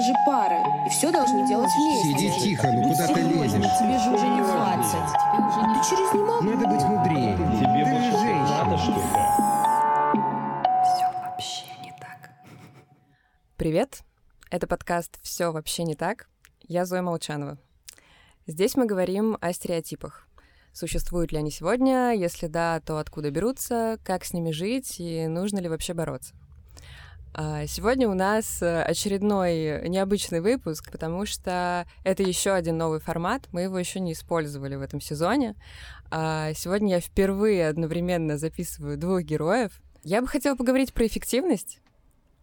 [0.00, 2.30] мы же пара, и все должны делать вместе.
[2.30, 3.78] Сиди тихо, ну куда ты лезешь?
[3.78, 4.92] Тебе же уже не 20.
[5.74, 6.40] Ты через не мог?
[6.40, 7.36] Надо быть мудрее.
[7.36, 8.64] Тебе Ты больше же женщина.
[8.64, 9.00] надо, что ли?
[10.84, 12.30] Все вообще не так.
[13.58, 14.00] Привет!
[14.50, 16.30] Это подкаст «Все вообще не так».
[16.62, 17.58] Я Зоя Молчанова.
[18.46, 20.26] Здесь мы говорим о стереотипах.
[20.72, 22.14] Существуют ли они сегодня?
[22.14, 23.98] Если да, то откуда берутся?
[24.02, 24.98] Как с ними жить?
[24.98, 26.34] И нужно ли вообще бороться?
[27.32, 33.48] А, Сегодня у нас э, очередной необычный выпуск, потому что это еще один новый формат.
[33.52, 35.54] Мы его еще не использовали в этом сезоне.
[36.10, 39.80] А, Сегодня я впервые одновременно записываю двух героев.
[40.02, 41.80] Я бы хотела поговорить про эффективность.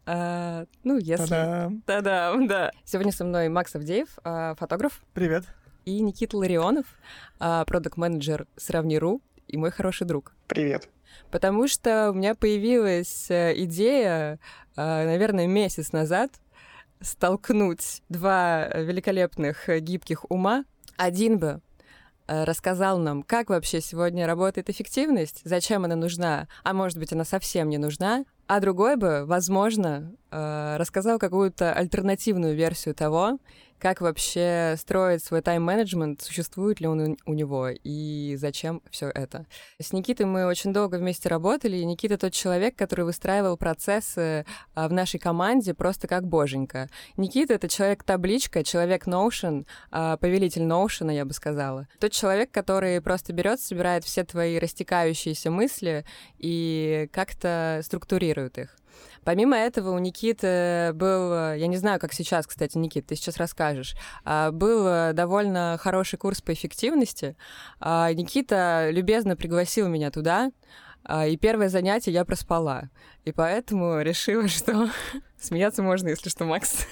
[0.05, 1.27] А, ну, если...
[1.27, 1.81] Та-дам.
[1.81, 2.71] Та-дам, да.
[2.85, 4.07] Сегодня со мной Макс Авдеев,
[4.57, 5.43] фотограф, Привет.
[5.83, 6.85] и Никита Ларионов,
[7.39, 10.33] продукт-менеджер Сравни.ру и мой хороший друг.
[10.47, 10.87] Привет.
[11.31, 14.39] Потому что у меня появилась э, идея,
[14.75, 16.31] э, наверное, месяц назад
[17.01, 20.65] столкнуть два великолепных э, гибких ума.
[20.97, 21.61] Один бы
[22.27, 27.69] рассказал нам, как вообще сегодня работает эффективность, зачем она нужна, а может быть, она совсем
[27.69, 33.39] не нужна, а другой бы, возможно, рассказал какую-то альтернативную версию того,
[33.79, 39.45] как вообще строить свой тайм-менеджмент, существует ли он у- у него и зачем все это.
[39.79, 44.87] С Никитой мы очень долго вместе работали, и Никита тот человек, который выстраивал процессы а,
[44.87, 46.89] в нашей команде просто как боженька.
[47.17, 51.87] Никита— это человек-табличка, человек Notion, а, повелитель Notion, я бы сказала.
[51.99, 56.03] Тот человек, который просто берет, собирает все твои растекающиеся мысли
[56.39, 58.75] и как-то структурирует их.
[59.23, 63.37] Помимо этого у Никиты был, э, я не знаю, как сейчас, кстати, Никит, ты сейчас
[63.37, 67.35] расскажешь, а, был э, довольно хороший курс по эффективности.
[67.79, 70.51] А, Никита любезно пригласил меня туда,
[71.03, 72.89] а, и первое занятие я проспала.
[73.25, 74.89] И поэтому решила, что
[75.39, 76.85] смеяться можно, если что, Макс.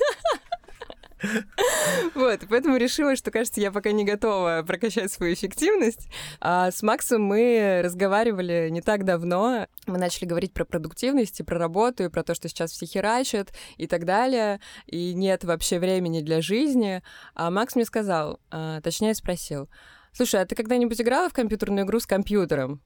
[2.14, 6.08] Вот, поэтому решила, что, кажется, я пока не готова прокачать свою эффективность.
[6.40, 9.68] А с Максом мы разговаривали не так давно.
[9.88, 13.54] Мы начали говорить про продуктивность и про работу, и про то, что сейчас все херачат
[13.78, 17.02] и так далее, и нет вообще времени для жизни.
[17.34, 19.70] А Макс мне сказал, а, точнее спросил,
[20.14, 22.82] слушай, а ты когда-нибудь играла в компьютерную игру с компьютером?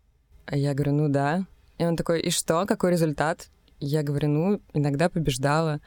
[0.45, 1.45] А я говорю, ну да.
[1.78, 3.47] И он такой, и что, какой результат?
[3.79, 5.79] Я говорю, ну, иногда побеждала.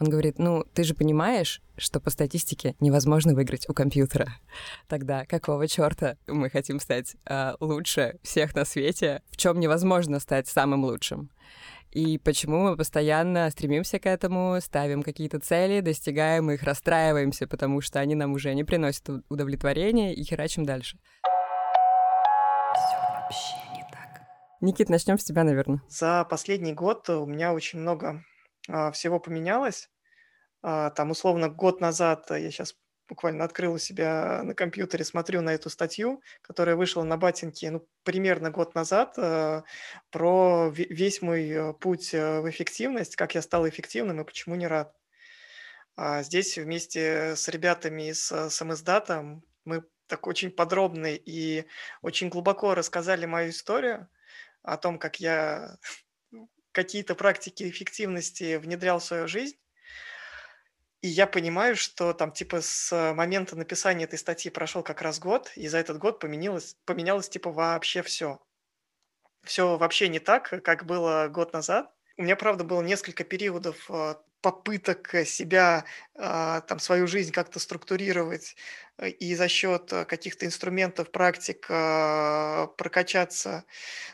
[0.00, 4.34] Он говорит, ну, ты же понимаешь, что по статистике невозможно выиграть у компьютера.
[4.88, 10.48] Тогда какого черта мы хотим стать а, лучше всех на свете, в чем невозможно стать
[10.48, 11.30] самым лучшим?
[11.92, 18.00] И почему мы постоянно стремимся к этому, ставим какие-то цели, достигаем их, расстраиваемся, потому что
[18.00, 20.98] они нам уже не приносят удовлетворения и херачим дальше.
[22.74, 24.22] Все вообще не так.
[24.60, 25.82] Никит, начнем с тебя, наверное.
[25.88, 28.24] За последний год у меня очень много
[28.92, 29.90] всего поменялось.
[30.62, 32.76] А, там, условно, год назад а, я сейчас
[33.08, 37.86] буквально открыл у себя на компьютере, смотрю на эту статью, которая вышла на Батинке, ну,
[38.02, 39.64] примерно год назад, а,
[40.10, 44.54] про ве- весь мой а, путь а, в эффективность, как я стал эффективным и почему
[44.56, 44.94] не рад.
[45.96, 51.64] А Здесь вместе с ребятами из а, самиздата мы так очень подробно и
[52.02, 54.08] очень глубоко рассказали мою историю
[54.62, 55.78] о том, как я
[56.74, 59.56] какие-то практики эффективности внедрял в свою жизнь.
[61.00, 65.52] И я понимаю, что там типа с момента написания этой статьи прошел как раз год,
[65.54, 68.40] и за этот год поменялось, поменялось типа вообще все.
[69.42, 71.94] Все вообще не так, как было год назад.
[72.16, 74.14] У меня, правда, было несколько периодов э,
[74.44, 78.56] попыток э, себя, а, там, свою жизнь как-то структурировать
[78.98, 83.64] э, и за счет э, каких-то инструментов, практик а, прокачаться,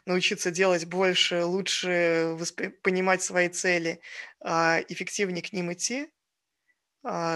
[0.07, 2.39] научиться делать больше, лучше
[2.83, 4.01] понимать свои цели,
[4.41, 6.09] а, эффективнее к ним идти.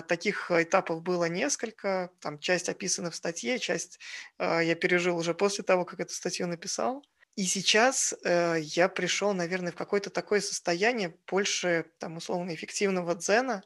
[0.09, 3.99] Таких этапов было несколько, там часть описана в статье, часть
[4.39, 7.03] я пережил уже после того, как эту статью написал.
[7.37, 13.63] И сейчас э, я пришел, наверное, в какое-то такое состояние больше, там, условно, эффективного дзена,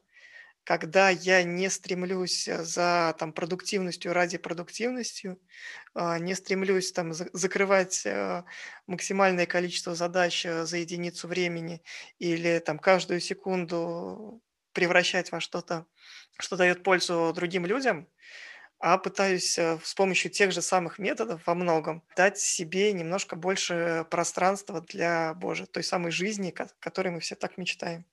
[0.65, 5.41] когда я не стремлюсь э, за там, продуктивностью ради продуктивностью,
[5.95, 8.45] а, не стремлюсь там, за- закрывать э,
[8.87, 11.83] максимальное количество задач э, за единицу времени
[12.19, 14.43] или там, каждую секунду
[14.73, 15.87] превращать во что-то,
[16.41, 18.09] что дает пользу другим людям,
[18.79, 24.07] а пытаюсь э, с помощью тех же самых методов во многом дать себе немножко больше
[24.11, 28.05] пространства для Божьей, той самой жизни, ко- которой мы все так мечтаем.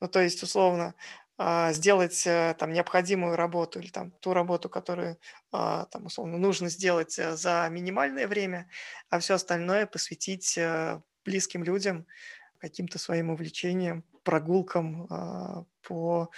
[0.00, 0.94] Ну, то есть, условно,
[1.38, 5.18] а, сделать э, там необходимую работу или там ту работу, которую
[5.52, 8.68] а, там условно нужно сделать э, за минимальное время,
[9.10, 10.58] а все остальное посвятить
[11.24, 12.06] близким людям,
[12.58, 16.30] каким-то своим увлечениям, прогулкам а, по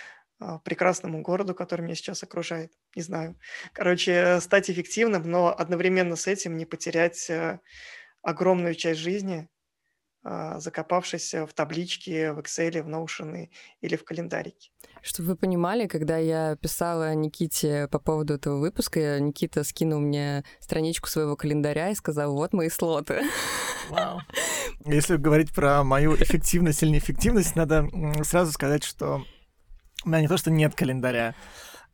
[0.65, 2.73] прекрасному городу, который меня сейчас окружает.
[2.97, 3.39] Не знаю.
[3.73, 7.61] Короче, стать эффективным, но одновременно с этим не потерять э,
[8.23, 9.49] огромную часть жизни,
[10.25, 13.49] а, закопавшись в табличке, в Excel, в Notion
[13.81, 14.71] или в календарике.
[15.03, 21.09] Чтобы вы понимали, когда я писала Никите по поводу этого выпуска, Никита скинул мне страничку
[21.09, 23.23] своего календаря и сказал, вот мои слоты.
[23.91, 24.21] Вау.
[24.87, 27.89] Если говорить про мою эффективность или неэффективность, надо
[28.23, 29.25] сразу сказать, что
[30.09, 31.35] меня не то, что нет календаря,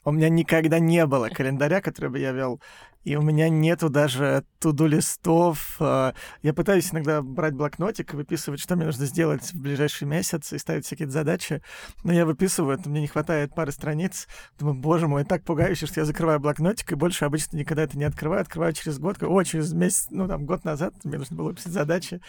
[0.05, 2.61] у меня никогда не было календаря, который бы я вел
[3.09, 5.77] и у меня нету даже туду листов.
[5.81, 10.53] А, я пытаюсь иногда брать блокнотик и выписывать, что мне нужно сделать в ближайший месяц
[10.53, 11.63] и ставить всякие задачи,
[12.05, 14.29] но я выписываю, это мне не хватает пары страниц.
[14.59, 18.05] Думаю, боже мой, так пугающе, что я закрываю блокнотик, и больше обычно никогда это не
[18.05, 18.43] открываю.
[18.43, 22.21] Открываю через год, о, через месяц, ну там год назад мне нужно было выписать задачи.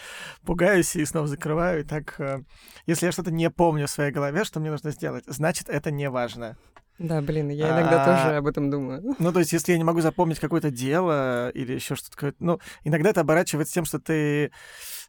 [0.46, 1.80] Пугаюсь и снова закрываю.
[1.80, 2.42] И так, э,
[2.86, 6.08] если я что-то не помню в своей голове, что мне нужно сделать, значит, это не
[6.08, 6.56] важно.
[7.00, 9.16] Да, блин, я иногда а, тоже об этом думаю.
[9.18, 13.08] Ну, то есть, если я не могу запомнить какое-то дело или еще что-то, ну, иногда
[13.08, 14.52] это оборачивается тем, что ты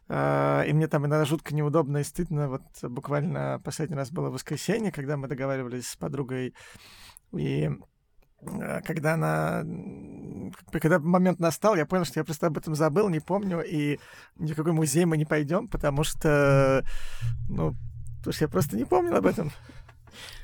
[0.08, 2.48] Uh, и мне там иногда жутко неудобно и стыдно.
[2.48, 6.54] Вот буквально последний раз было воскресенье, когда мы договаривались с подругой,
[7.32, 7.70] и
[8.42, 9.62] uh, когда она...
[10.72, 14.00] Когда момент настал, я понял, что я просто об этом забыл, не помню, и
[14.36, 16.84] ни в какой музей мы не пойдем, потому что...
[17.48, 17.74] Ну,
[18.18, 19.52] потому что я просто не помнил об этом.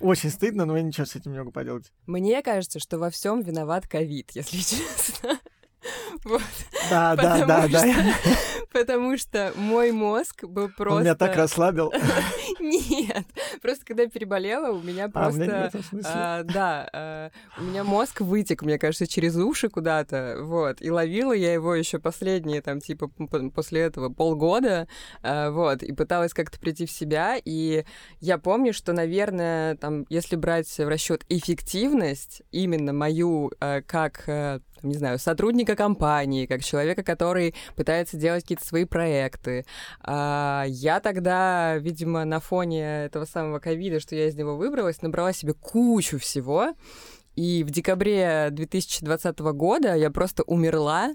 [0.01, 1.93] Очень стыдно, но я ничего с этим не могу поделать.
[2.07, 5.39] Мне кажется, что во всем виноват ковид, если честно.
[6.25, 6.43] Вот.
[6.91, 7.85] Да, да, да, да.
[8.73, 10.95] Потому что мой мозг был просто...
[10.97, 11.93] Он меня так расслабил.
[12.61, 13.25] Нет,
[13.63, 15.71] просто когда переболела, у меня просто...
[16.05, 20.83] А, да, а, у меня мозг вытек, мне кажется, через уши куда-то, вот.
[20.83, 23.09] И ловила я его еще последние, там, типа,
[23.55, 24.87] после этого полгода,
[25.23, 25.83] а, вот.
[25.83, 27.37] И пыталась как-то прийти в себя.
[27.43, 27.85] И
[28.21, 34.25] я помню, что, наверное, там, если брать в расчет эффективность, именно мою, а, как
[34.83, 39.65] э, не знаю, сотрудника компании, как человека, который пытается делать какие-то свои проекты.
[40.01, 45.33] А, я тогда, видимо, на фоне этого самого ковида, что я из него выбралась, набрала
[45.33, 46.75] себе кучу всего.
[47.37, 51.15] И в декабре 2020 года я просто умерла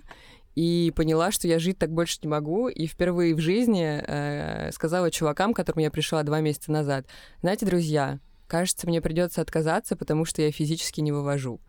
[0.56, 5.12] и поняла, что я жить так больше не могу, и впервые в жизни э, сказала
[5.12, 7.07] чувакам, к которым я пришла два месяца назад,
[7.42, 11.59] знаете, друзья, кажется, мне придется отказаться, потому что я физически не вывожу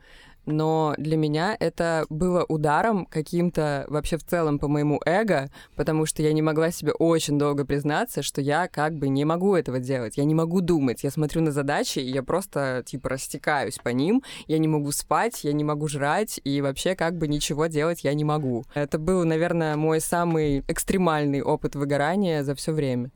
[0.47, 6.23] но для меня это было ударом каким-то вообще в целом по моему эго, потому что
[6.23, 10.17] я не могла себе очень долго признаться, что я как бы не могу этого делать,
[10.17, 14.23] я не могу думать, я смотрю на задачи, и я просто типа растекаюсь по ним,
[14.47, 18.15] я не могу спать, я не могу жрать, и вообще как бы ничего делать я
[18.15, 18.65] не могу.
[18.75, 23.11] Это был, наверное, мой самый экстремальный опыт выгорания за все время.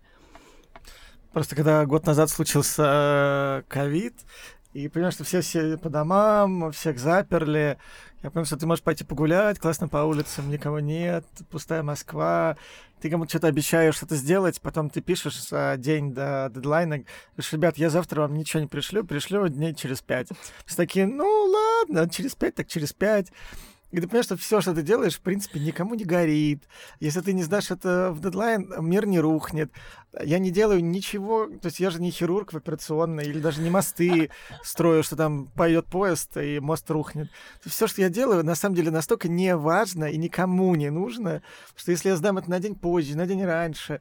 [1.33, 4.15] Просто когда год назад случился э, ковид,
[4.79, 7.79] и понимаешь, что все, все по домам, всех заперли.
[8.23, 12.57] Я понимаю, что ты можешь пойти погулять, классно по улицам, никого нет, пустая Москва.
[13.01, 16.99] Ты кому-то что-то обещаешь что-то сделать, потом ты пишешь за день до дедлайна,
[17.33, 20.29] говоришь, ребят, я завтра вам ничего не пришлю, пришлю дней через пять.
[20.65, 23.33] Все такие, ну ладно, через пять, так через пять.
[23.91, 26.65] И ты понимаешь, что все, что ты делаешь, в принципе, никому не горит.
[27.01, 29.73] Если ты не сдашь это в дедлайн, мир не рухнет.
[30.23, 33.71] Я не делаю ничего, то есть я же не хирург в операционной, или даже не
[33.71, 34.31] мосты
[34.63, 37.31] строю, что там пойдет поезд и мост рухнет.
[37.65, 41.43] Все, что я делаю, на самом деле настолько не важно и никому не нужно,
[41.75, 44.01] что если я сдам это на день позже, на день раньше,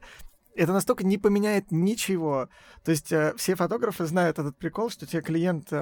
[0.54, 2.48] это настолько не поменяет ничего.
[2.84, 5.72] То есть э, все фотографы знают этот прикол, что тебе клиент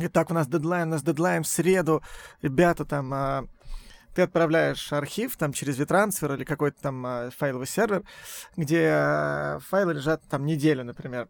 [0.00, 2.02] Итак, у нас дедлайн, у нас дедлайн в среду.
[2.40, 3.44] Ребята, там, а,
[4.14, 8.02] ты отправляешь архив там через витрансфер или какой-то там а, файловый сервер,
[8.56, 11.28] где а, файлы лежат там неделю, например.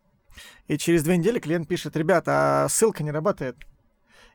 [0.68, 3.56] И через две недели клиент пишет, ребята, а ссылка не работает.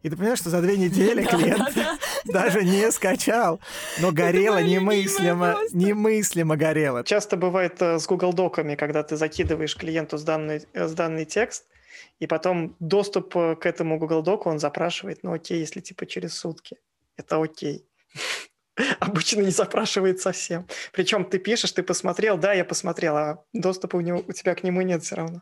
[0.04, 1.76] И ты понимаешь, что за две недели клиент
[2.26, 3.62] даже не скачал,
[4.00, 7.04] но горело немыслимо, немыслимо горело.
[7.04, 11.66] Часто бывает э, с Google Доками, когда ты закидываешь клиенту сданный, э, сданный текст,
[12.20, 16.34] и потом доступ э, к этому Google Доку он запрашивает, ну окей, если типа через
[16.34, 16.78] сутки.
[17.16, 17.86] Это окей.
[19.00, 20.68] Обычно не запрашивает совсем.
[20.92, 24.64] Причем ты пишешь, ты посмотрел, да, я посмотрел, а доступа у, него, у тебя к
[24.64, 25.42] нему нет все равно.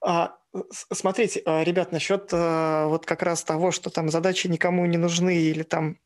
[0.00, 0.36] А,
[0.70, 5.36] смотрите, а, ребят, насчет а, вот как раз того, что там задачи никому не нужны
[5.36, 5.98] или там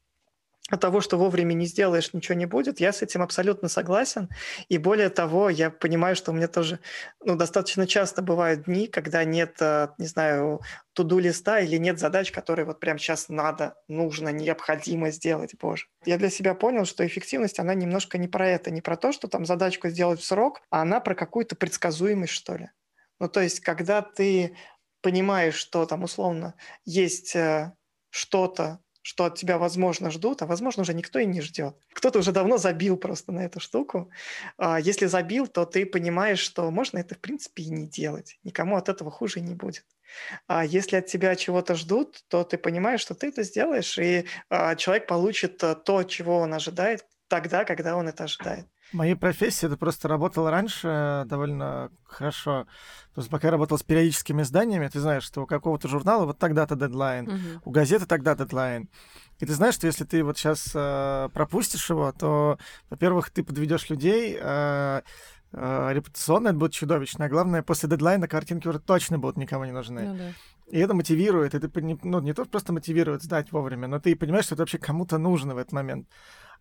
[0.71, 2.81] от того, что вовремя не сделаешь, ничего не будет.
[2.81, 4.29] Я с этим абсолютно согласен.
[4.69, 6.81] И более того, я понимаю, что у меня тоже
[7.25, 10.61] ну, достаточно часто бывают дни, когда нет, э, не знаю,
[10.93, 15.87] туду листа или нет задач, которые вот прямо сейчас надо, нужно, необходимо сделать, боже.
[16.05, 19.29] Я для себя понял, что эффективность, она немножко не про это, не про то, что
[19.29, 22.71] там задачку сделать в срок, а она про какую-то предсказуемость, что ли.
[23.21, 24.57] Ну, то есть, когда ты
[25.01, 27.73] понимаешь, что там условно есть э,
[28.11, 31.75] что-то, что от тебя, возможно, ждут, а, возможно, уже никто и не ждет.
[31.95, 34.11] Кто-то уже давно забил просто на эту штуку.
[34.59, 38.39] А если забил, то ты понимаешь, что можно это, в принципе, и не делать.
[38.45, 39.87] Никому от этого хуже не будет.
[40.47, 44.77] А если от тебя чего-то ждут, то ты понимаешь, что ты это сделаешь, и а,
[44.77, 48.67] человек получит а, то, чего он ожидает, тогда, когда он это ожидает.
[48.93, 52.67] Моей профессии это просто работало раньше довольно хорошо.
[53.13, 56.75] Просто пока я работал с периодическими изданиями, ты знаешь, что у какого-то журнала вот тогда-то
[56.75, 57.61] дедлайн, uh-huh.
[57.65, 58.89] у газеты тогда дедлайн.
[59.41, 62.59] И ты знаешь, что если ты вот сейчас э, пропустишь его, то,
[62.91, 65.03] во-первых, ты подведешь людей, э,
[65.53, 69.73] э, репутационно это будет чудовищно, а главное, после дедлайна картинки уже точно будут никому не
[69.73, 70.03] нужны.
[70.03, 70.33] Ну, да.
[70.71, 71.71] И это мотивирует, ты,
[72.03, 75.55] ну, не то просто мотивирует сдать вовремя, но ты понимаешь, что это вообще кому-то нужно
[75.55, 76.09] в этот момент.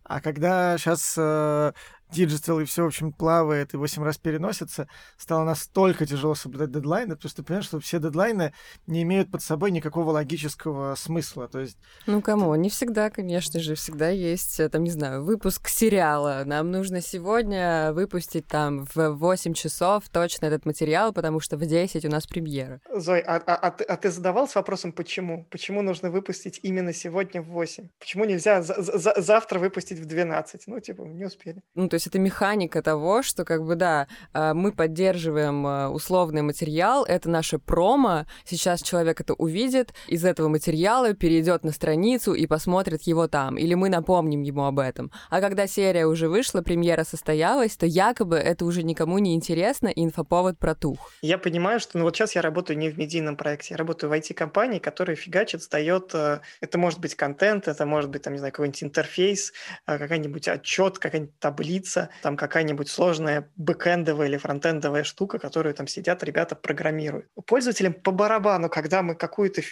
[0.04, 1.72] А когда сейчас э,
[2.10, 7.16] digital и все, в общем, плавает и 8 раз переносится, стало настолько тяжело соблюдать дедлайны,
[7.16, 8.52] потому что ты понимаешь, что все дедлайны
[8.86, 11.48] не имеют под собой никакого логического смысла.
[11.48, 11.78] То есть...
[12.06, 12.54] Ну, кому?
[12.54, 16.42] Не всегда, конечно же, всегда есть, э, там, не знаю, выпуск сериала.
[16.44, 22.04] Нам нужно сегодня выпустить там в 8 часов точно этот материал, потому что в 10
[22.04, 22.80] у нас премьера.
[22.94, 25.46] Зой, а, а, а, ты, а ты задавался вопросом, почему?
[25.50, 27.88] Почему нужно выпустить именно сегодня в 8?
[27.98, 30.62] Почему нельзя за, за, завтра выпустить в 12?
[30.66, 31.62] Ну, типа, не успели.
[31.74, 36.42] Ну, то есть это механика того, что как бы, да, а, мы поддерживаем а, условный
[36.42, 42.46] материал, это наше промо, сейчас человек это увидит, из этого материала перейдет на страницу и
[42.46, 45.10] посмотрит его там, или мы напомним ему об этом.
[45.30, 50.04] А когда серия уже вышла, премьера состоялась, то якобы это уже никому не интересно, и
[50.04, 51.12] инфоповод протух.
[51.22, 54.12] Я понимаю, что ну вот сейчас я работаю не в медийном проекте, я работаю в
[54.12, 58.52] IT-компании, которая фигачит, сдает, э, это может быть контент, это может быть, там, не знаю,
[58.52, 59.52] какой-нибудь интерфейс,
[59.86, 65.86] э, какой-нибудь отчет, какая-нибудь таблица, появиться там какая-нибудь сложная бэкэндовая или фронтендовая штука, которую там
[65.86, 67.26] сидят ребята программируют.
[67.46, 69.62] Пользователям по барабану, когда мы какую-то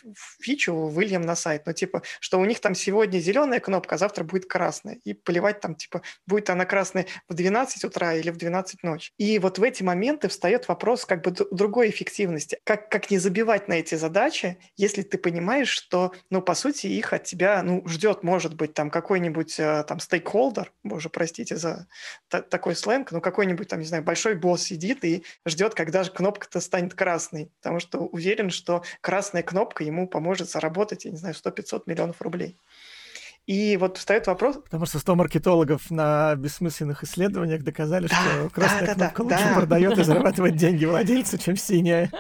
[0.40, 4.24] фичу выльем на сайт, ну типа, что у них там сегодня зеленая кнопка, а завтра
[4.24, 4.98] будет красная.
[5.04, 9.12] И поливать там типа, будет она красная в 12 утра или в 12 ночи.
[9.18, 12.58] И вот в эти моменты встает вопрос как бы другой эффективности.
[12.64, 17.12] Как, как не забивать на эти задачи, если ты понимаешь, что, ну, по сути, их
[17.12, 21.86] от тебя, ну, ждет, может быть, там какой-нибудь э, там стейкхолдер, боже, простите за
[22.28, 26.60] такой сленг, ну какой-нибудь там, не знаю, большой босс сидит и ждет, когда же кнопка-то
[26.60, 31.82] станет красной, потому что уверен, что красная кнопка ему поможет заработать, я не знаю, 100-500
[31.86, 32.58] миллионов рублей.
[33.46, 34.56] И вот встает вопрос...
[34.64, 39.48] Потому что 100 маркетологов на бессмысленных исследованиях доказали, да, что красная да, кнопка да, лучше
[39.48, 39.54] да.
[39.54, 42.10] продает и зарабатывает деньги владельцу, чем синяя.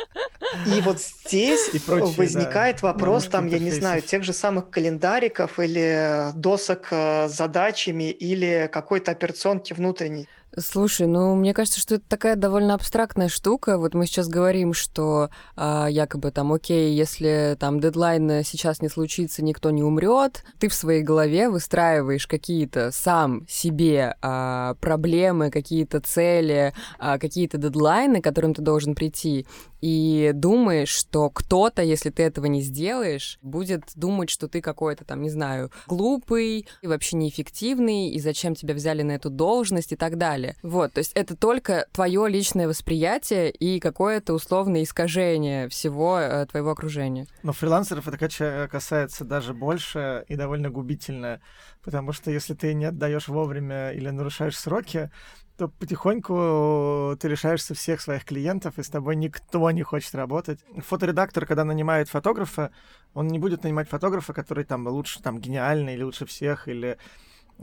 [0.66, 4.70] И вот здесь и прочие, возникает да, вопрос, там, я не знаю, тех же самых
[4.70, 10.28] календариков или досок с задачами или какой-то операционки внутренней.
[10.58, 13.76] Слушай, ну мне кажется, что это такая довольно абстрактная штука.
[13.76, 19.44] Вот мы сейчас говорим, что а, якобы там, окей, если там дедлайн сейчас не случится,
[19.44, 20.44] никто не умрет.
[20.58, 28.22] Ты в своей голове выстраиваешь какие-то сам себе а, проблемы, какие-то цели, а, какие-то дедлайны,
[28.22, 29.46] к которым ты должен прийти
[29.86, 35.22] и думаешь, что кто-то, если ты этого не сделаешь, будет думать, что ты какой-то там,
[35.22, 40.18] не знаю, глупый и вообще неэффективный, и зачем тебя взяли на эту должность и так
[40.18, 40.56] далее.
[40.64, 46.72] Вот, то есть это только твое личное восприятие и какое-то условное искажение всего э, твоего
[46.72, 47.28] окружения.
[47.44, 51.40] Но фрилансеров это касается даже больше и довольно губительно,
[51.84, 55.12] потому что если ты не отдаешь вовремя или нарушаешь сроки,
[55.56, 60.60] то потихоньку ты лишаешься всех своих клиентов, и с тобой никто не хочет работать.
[60.76, 62.72] Фоторедактор, когда нанимает фотографа,
[63.14, 66.98] он не будет нанимать фотографа, который там лучше, там, гениальный или лучше всех, или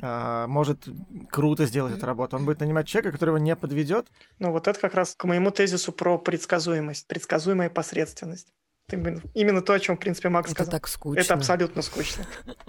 [0.01, 0.87] а, может
[1.29, 2.35] круто сделать эту работу.
[2.35, 4.07] Он будет нанимать человека, который его не подведет.
[4.39, 8.53] Ну, вот это как раз к моему тезису про предсказуемость, предсказуемая посредственность.
[8.91, 10.71] Именно то, о чем, в принципе, Макс это сказал.
[10.71, 11.21] так скучно.
[11.21, 12.25] Это абсолютно скучно.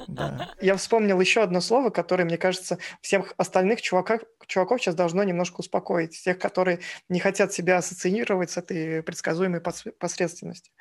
[0.61, 5.61] Я вспомнил еще одно слово, которое, мне кажется, всех остальных чуваков, чуваков сейчас должно немножко
[5.61, 6.23] успокоить.
[6.23, 10.73] Тех, которые не хотят себя ассоциировать с этой предсказуемой посредственностью.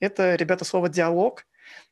[0.00, 1.44] Это, ребята, слово «диалог».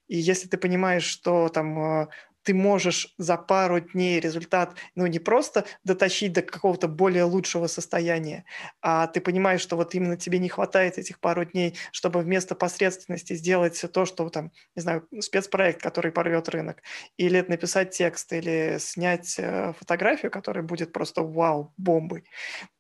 [0.09, 2.09] И если ты понимаешь, что там э,
[2.49, 8.47] ты можешь за пару дней результат, ну, не просто дотащить до какого-то более лучшего состояния,
[8.81, 13.35] а ты понимаешь, что вот именно тебе не хватает этих пару дней, чтобы вместо посредственности
[13.35, 16.83] сделать все то, что там, не знаю, спецпроект, который порвет рынок,
[17.19, 22.25] или написать текст, или снять э, фотографию, которая будет просто вау, бомбой,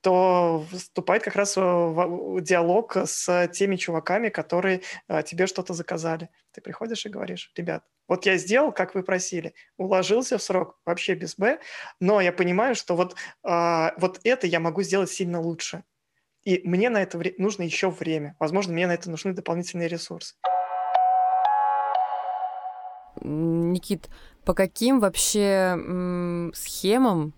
[0.08, 6.30] то вступает как раз в диалог с теми чуваками, которые э, тебе что-то заказали.
[6.52, 11.14] Ты приходишь и говоришь, ребят, вот я сделал, как вы просили, уложился в срок, вообще
[11.14, 11.60] без «Б»,
[12.00, 15.84] но я понимаю, что вот, а, вот это я могу сделать сильно лучше.
[16.42, 18.34] И мне на это нужно еще время.
[18.38, 20.36] Возможно, мне на это нужны дополнительные ресурсы.
[23.20, 24.08] Никит,
[24.46, 25.76] по каким вообще
[26.54, 27.34] схемам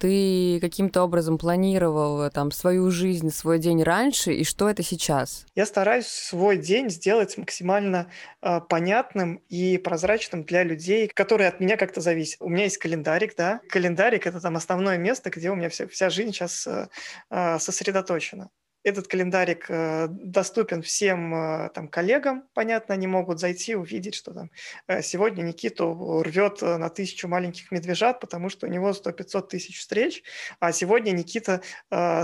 [0.00, 5.44] ты каким-то образом планировал там свою жизнь, свой день раньше, и что это сейчас?
[5.54, 11.76] Я стараюсь свой день сделать максимально э, понятным и прозрачным для людей, которые от меня
[11.76, 12.40] как-то зависят.
[12.40, 13.60] У меня есть календарик, да.
[13.68, 16.88] Календарик— это там основное место, где у меня вся, вся жизнь сейчас э,
[17.30, 18.48] э, сосредоточена.
[18.82, 24.50] Этот календарик э, доступен всем э, там коллегам, понятно, они могут зайти, увидеть, что там
[24.86, 30.22] э, сегодня Никиту рвет на тысячу маленьких медвежат, потому что у него 100-500 тысяч встреч,
[30.60, 31.60] а сегодня Никита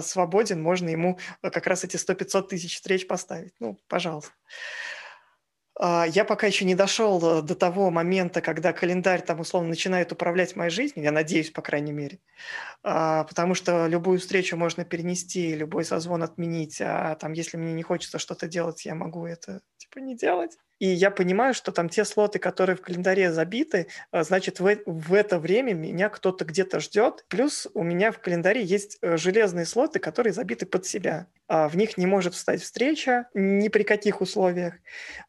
[0.03, 3.53] свободен, можно ему как раз эти 100-500 тысяч встреч поставить.
[3.61, 4.33] Ну, пожалуйста.
[5.79, 10.11] А, я пока еще не дошел э, до того момента, когда календарь там условно начинает
[10.11, 12.21] управлять моей жизнью, я надеюсь, по крайней мере,
[12.83, 17.83] а, потому что любую встречу можно перенести, любой созвон отменить, а там, если мне не
[17.83, 20.57] хочется что-то делать, я могу это типа не делать.
[20.79, 25.15] И я понимаю, что там те слоты, которые в календаре забиты, а, значит, в, в
[25.15, 27.25] это время меня кто-то где-то ждет.
[27.29, 31.29] Плюс у меня в календаре есть э, железные слоты, которые забиты под себя.
[31.49, 34.75] А, в них не может встать встреча ни при каких условиях.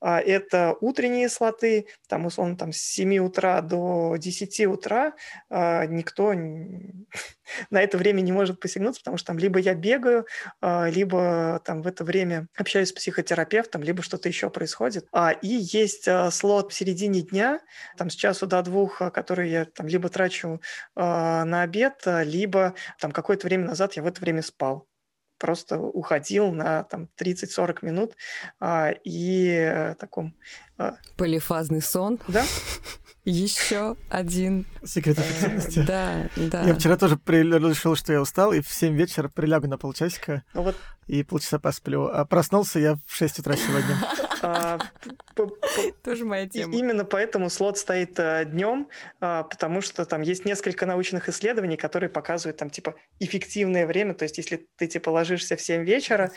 [0.01, 5.13] А, это утренние слоты, там, условно, там, с 7 утра до 10 утра
[5.49, 6.33] никто
[7.69, 10.25] на это время не может посягнуться, потому что там либо я бегаю,
[10.61, 15.07] либо там в это время общаюсь с психотерапевтом, либо что-то еще происходит.
[15.41, 17.59] И есть э, слот в середине дня,
[17.97, 20.61] там с часу до двух, э, который я там либо трачу
[20.95, 24.87] э, на обед, либо там какое-то время назад я в это время спал
[25.37, 28.15] просто уходил на там 30-40 минут
[28.59, 30.35] а, и а, таком...
[30.79, 30.97] А...
[31.15, 32.19] Полифазный сон.
[32.27, 32.43] Да.
[33.29, 34.65] Еще один.
[34.85, 35.83] Секрет эффективности.
[35.85, 36.63] Да, да.
[36.63, 40.61] Я вчера тоже решил, что я устал, и в 7 вечера прилягу на полчасика ну,
[40.61, 40.77] вот.
[41.07, 42.07] и полчаса посплю.
[42.07, 43.97] А проснулся я в 6 утра сегодня.
[44.41, 44.79] А,
[46.03, 46.73] Тоже моя тема.
[46.75, 48.87] Именно поэтому слот стоит э, днем,
[49.19, 54.13] а, потому что там есть несколько научных исследований, которые показывают там типа эффективное время.
[54.13, 56.31] То есть если ты типа ложишься в 7 вечера,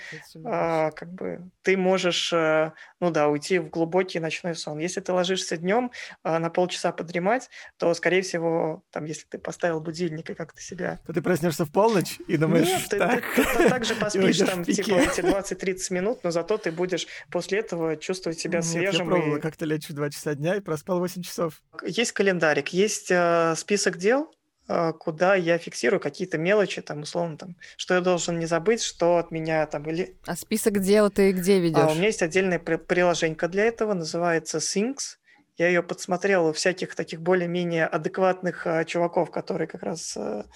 [0.44, 4.78] а, как бы ты можешь, э, ну да, уйти в глубокий ночной сон.
[4.78, 5.90] Если ты ложишься днем
[6.24, 7.48] на полчаса подремать,
[7.78, 11.00] то, скорее всего, там, если ты поставил будильник и как-то себя...
[11.06, 13.24] То ты проснешься в полночь и думаешь, Нет, так...
[13.34, 17.60] ты, ты, ты также поспишь там типа эти 20-30 минут, но зато ты будешь после
[17.60, 19.06] этого чувствовать себя Нет, свежим.
[19.06, 19.40] Я пробовал, и...
[19.40, 21.62] как-то лечь в 2 часа дня и проспал 8 часов.
[21.84, 24.32] Есть календарик, есть э, список дел,
[24.68, 29.18] э, куда я фиксирую какие-то мелочи, там, условно, там, что я должен не забыть, что
[29.18, 30.16] от меня там или...
[30.26, 31.78] А список дел ты где ведешь?
[31.78, 35.19] А, у меня есть отдельное приложение для этого, называется Things.
[35.56, 40.46] Я ее подсмотрел у всяких таких более-менее адекватных а, чуваков, которые как раз а,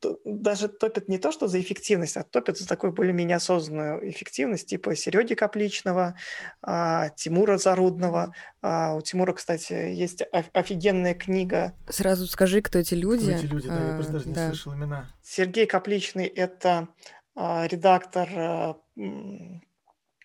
[0.00, 4.68] то, даже топят не то, что за эффективность, а топят за такую более-менее осознанную эффективность,
[4.68, 6.16] типа Сереги Капличного,
[6.62, 8.34] а, Тимура Зарудного.
[8.62, 11.74] А, у Тимура, кстати, есть офигенная книга.
[11.88, 13.24] Сразу скажи, кто эти люди.
[13.24, 14.42] Кто эти люди, да, я просто даже да.
[14.44, 15.10] не слышал имена.
[15.22, 16.88] Сергей Капличный– это
[17.34, 18.76] а, редактор а,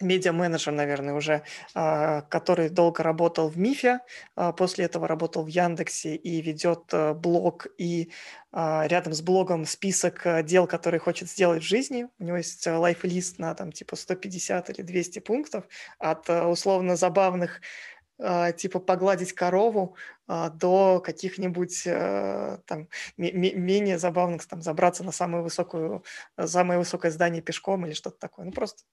[0.02, 4.00] медиа-менеджер, наверное, уже, а, который долго работал в МИФе,
[4.36, 8.12] а, после этого работал в Яндексе и ведет э, блог и
[8.52, 12.08] а, рядом с блогом список э, дел, которые хочет сделать в жизни.
[12.20, 15.66] У него есть э, лайфлист на там типа 150 или 200 пунктов
[16.00, 17.62] от условно забавных
[18.58, 19.96] типа погладить корову
[20.28, 26.04] а, до каких-нибудь э, там менее забавных, там забраться на самую высокую,
[26.38, 28.46] самое высокое здание пешком или что-то такое.
[28.46, 28.84] Ну просто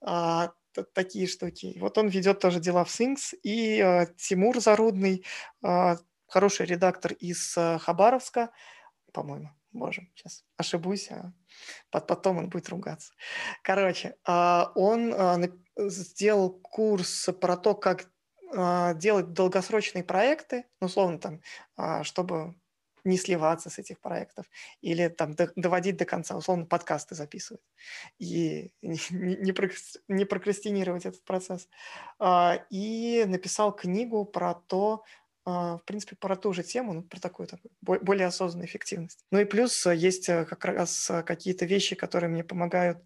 [0.00, 0.52] а,
[0.94, 1.76] такие штуки.
[1.80, 3.34] Вот он ведет тоже дела в Things.
[3.42, 5.24] И Тимур Зарудный,
[6.26, 8.50] хороший редактор из Хабаровска,
[9.12, 11.32] по-моему, боже, сейчас ошибусь, а
[11.90, 13.12] потом он будет ругаться.
[13.62, 15.14] Короче, он
[15.76, 18.06] сделал курс про то, как а,
[18.52, 21.40] делать долгосрочные проекты, ну, условно, там,
[21.76, 22.54] а, чтобы
[23.04, 24.46] не сливаться с этих проектов
[24.80, 27.62] или там доводить до конца, условно, подкасты записывать
[28.18, 29.52] и не,
[30.08, 31.68] не, прокрастинировать этот процесс.
[32.18, 35.02] А, и написал книгу про то,
[35.44, 39.24] в принципе, про ту же тему, ну, про такую, такую более осознанную эффективность.
[39.32, 43.02] Ну и плюс есть э, как раз какие-то вещи, которые мне помогают а,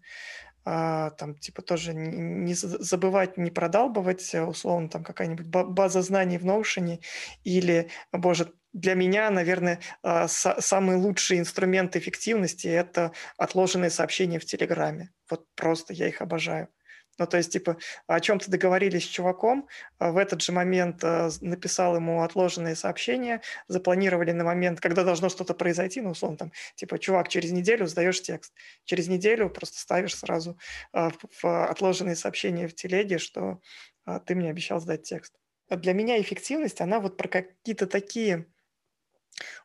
[1.17, 6.45] там, типа, тоже не, не забывать, не продалбывать, э, условно, там, какая-нибудь база знаний в
[6.45, 6.99] Notion
[7.43, 15.11] или, боже, для меня, наверное, а, самый лучший инструмент эффективности– это отложенные сообщения в Телеграме.
[15.29, 16.67] Вот просто я их обожаю.
[17.17, 17.77] Ну, то есть, типа,
[18.07, 19.67] о чем-то договорились с чуваком,
[19.99, 25.29] а в этот же момент э, написал ему отложенные сообщения, запланировали на момент, когда должно
[25.29, 28.53] что-то произойти, ну, условно, там, типа, чувак, через неделю сдаешь текст.
[28.85, 30.57] Через неделю просто ставишь сразу
[30.93, 31.09] э,
[31.41, 33.61] в отложенные сообщения в телеге, что
[34.25, 35.33] ты мне обещал сдать текст.
[35.69, 38.47] Для меня эффективность, она вот про какие-то такие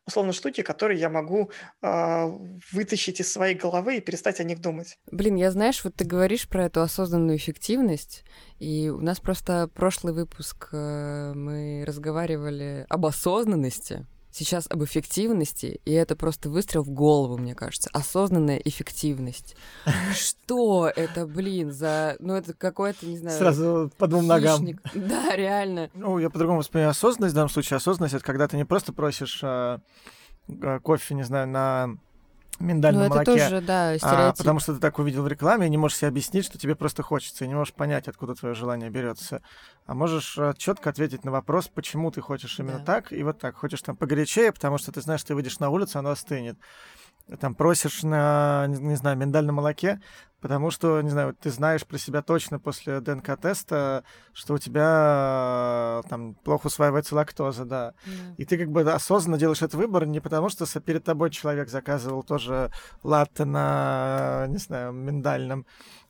[0.07, 1.51] условно штуки, которые я могу
[1.83, 2.39] э,
[2.73, 4.99] вытащить из своей головы и перестать о них думать.
[5.11, 8.25] Блин, я знаешь, вот ты говоришь про эту осознанную эффективность,
[8.59, 15.93] и у нас просто прошлый выпуск э, мы разговаривали об осознанности, сейчас об эффективности, и
[15.93, 17.91] это просто выстрел в голову, мне кажется.
[17.93, 19.57] Осознанная эффективность.
[20.15, 22.17] Что это, блин, за...
[22.19, 23.39] Ну, это какой-то, не знаю...
[23.39, 24.67] Сразу по двум ногам.
[24.95, 25.91] Да, реально.
[25.95, 27.77] Ну, я по-другому воспринимаю осознанность в данном случае.
[27.77, 29.79] Осознанность— это когда ты не просто просишь э,
[30.83, 31.97] кофе, не знаю, на
[32.61, 33.45] миндальном ну, это молоке.
[33.45, 36.45] тоже, да, А, потому что ты так увидел в рекламе и не можешь себе объяснить,
[36.45, 39.43] что тебе просто хочется, и не можешь понять, откуда твое желание берется.
[39.87, 42.85] А можешь а, четко ответить на вопрос, почему ты хочешь именно да.
[42.85, 43.57] так, и вот так.
[43.57, 46.59] Хочешь там погорячее, потому что ты знаешь, что ты выйдешь на улицу, оно остынет
[47.41, 50.01] там просишь на, не знаю, миндальном молоке,
[50.43, 56.35] потому что, не знаю, ты знаешь про себя точно после ДНК-теста, что у тебя там
[56.35, 57.95] плохо усваивается лактоза, да.
[58.05, 58.35] Yeah.
[58.37, 62.25] И ты как бы осознанно делаешь этот выбор не потому, что перед тобой человек заказывал
[62.25, 62.71] тоже
[63.05, 65.65] латте на, не знаю, миндальном,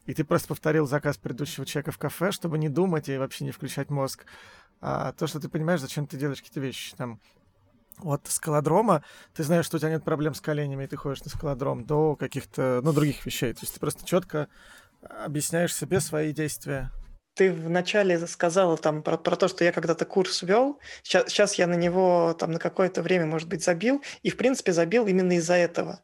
[0.07, 3.53] и ты просто повторил заказ предыдущего человека в кафе, чтобы не думать и вообще не
[3.53, 4.25] включать мозг.
[4.81, 7.21] А то, что ты понимаешь, зачем ты делаешь какие-то вещи, там,
[8.00, 9.02] от скалодрома,
[9.35, 12.16] ты знаешь, что у тебя нет проблем с коленями, и ты ходишь на скалодром, до
[12.16, 13.52] каких-то, ну, других вещей.
[13.52, 14.48] То есть ты просто четко
[15.02, 16.90] объясняешь себе свои действия.
[17.35, 20.79] Ты вначале сказала там про, про то, что я когда-то курс вел.
[21.03, 24.03] Сейчас, сейчас я на него там на какое-то время, может быть, забил.
[24.23, 26.01] И, в принципе, забил именно из-за этого.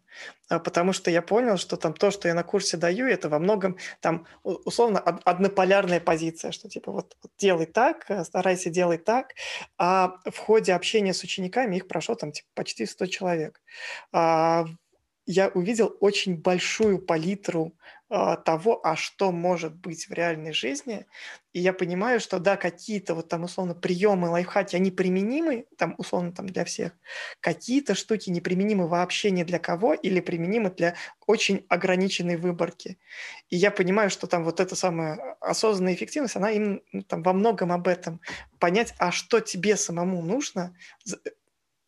[0.49, 3.39] А, потому что я понял, что там то, что я на курсе даю, это во
[3.39, 9.35] многом там условно однополярная позиция, что типа вот, вот делай так, э, старайся делать так.
[9.77, 13.61] А в ходе общения с учениками их прошло там типа, почти 100 человек.
[14.13, 14.65] А,
[15.27, 17.75] я увидел очень большую палитру
[18.09, 21.07] того, а что может быть в реальной жизни.
[21.53, 26.33] И я понимаю, что да, какие-то вот там условно приемы, лайфхаки, они применимы, там условно
[26.33, 26.93] там для всех.
[27.41, 30.95] Какие-то штуки неприменимы вообще ни для кого или применимы для
[31.27, 32.99] очень ограниченной выборки.
[33.51, 37.35] И я понимаю, что там вот эта самая осознанная эффективность, она им ну, там во
[37.35, 38.21] многом об этом.
[38.59, 40.75] Понять, а что тебе самому нужно,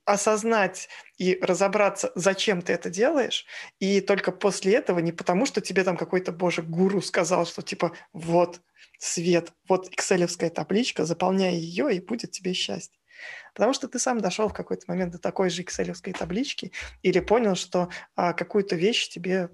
[0.04, 3.46] осознать и разобраться, зачем ты это делаешь,
[3.78, 7.92] и только после этого, не потому что тебе там какой-то, боже, гуру сказал, что типа
[8.12, 8.60] вот
[8.98, 12.98] свет, вот экселевская табличка, заполняй ее, и будет тебе счастье.
[13.54, 17.54] Потому что ты сам дошел в какой-то момент до такой же экселевской таблички или понял,
[17.54, 19.50] что а, какую-то вещь тебе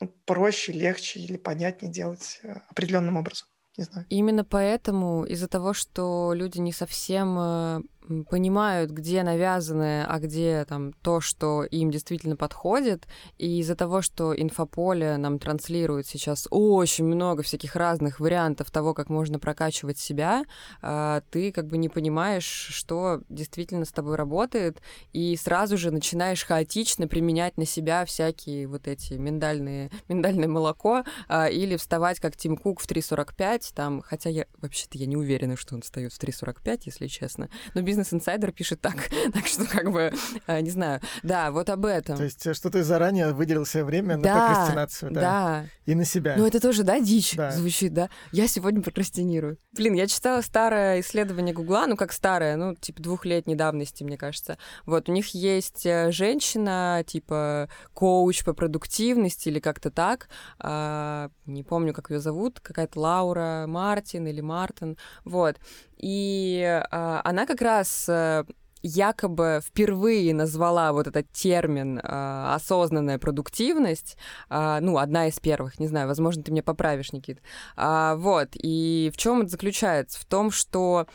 [0.00, 3.48] ну, проще, легче или понятнее делать а, определенным образом.
[3.76, 4.06] Не знаю.
[4.10, 7.80] Именно поэтому, из-за того, что люди не совсем э,
[8.28, 13.06] понимают, где навязанное, а где там то, что им действительно подходит.
[13.38, 19.08] И из-за того, что инфополе нам транслирует сейчас очень много всяких разных вариантов того, как
[19.08, 20.44] можно прокачивать себя,
[20.80, 24.80] а, ты как бы не понимаешь, что действительно с тобой работает,
[25.12, 31.48] и сразу же начинаешь хаотично применять на себя всякие вот эти миндальные, миндальное молоко а,
[31.48, 35.74] или вставать как Тим Кук в 3.45, там, хотя я вообще-то я не уверена, что
[35.74, 39.10] он встает в 3.45, если честно, но бизнес-инсайдер пишет так.
[39.34, 40.12] так что, как бы,
[40.46, 41.00] э, не знаю.
[41.22, 42.16] Да, вот об этом.
[42.16, 45.20] То есть, э, что ты заранее выделил себе время да, на прокрастинацию, да?
[45.20, 45.66] Да.
[45.84, 46.34] И на себя.
[46.38, 47.50] Ну, это тоже, да, дичь да.
[47.50, 48.08] звучит, да?
[48.32, 49.58] Я сегодня прокрастинирую.
[49.72, 54.56] Блин, я читала старое исследование Гугла, ну, как старое, ну, типа двухлетней давности, мне кажется.
[54.86, 60.28] Вот, у них есть э, женщина, типа, коуч по продуктивности или как-то так.
[60.58, 64.96] А, не помню, как ее зовут, какая-то Лаура Мартин или Мартин.
[65.24, 65.58] Вот.
[66.02, 68.44] И а, она как раз э,
[68.82, 74.16] якобы впервые назвала вот этот термин э, осознанная продуктивность,
[74.50, 77.40] э, ну, одна из первых, не знаю, возможно, ты меня поправишь, Никит.
[77.76, 80.20] А, вот, и в чем это заключается?
[80.20, 81.06] В том, что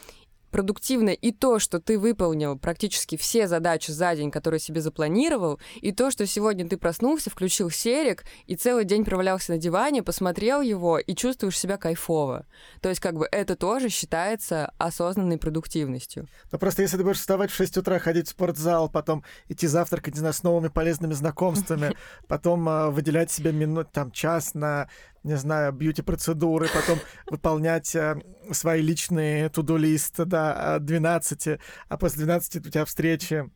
[0.51, 5.91] продуктивно и то, что ты выполнил практически все задачи за день, которые себе запланировал, и
[5.91, 10.99] то, что сегодня ты проснулся, включил серик и целый день провалялся на диване, посмотрел его
[10.99, 12.45] и чувствуешь себя кайфово.
[12.81, 16.27] То есть как бы это тоже считается осознанной продуктивностью.
[16.51, 20.13] Ну просто если ты будешь вставать в 6 утра, ходить в спортзал, потом идти завтракать,
[20.15, 21.95] не знаю, с новыми полезными знакомствами,
[22.27, 24.89] потом э, выделять себе минут, там, час на
[25.23, 32.69] не знаю, бьюти-процедуры, потом выполнять э, свои личные туду-листы, да, 12, а после 12 у
[32.69, 33.49] тебя встречи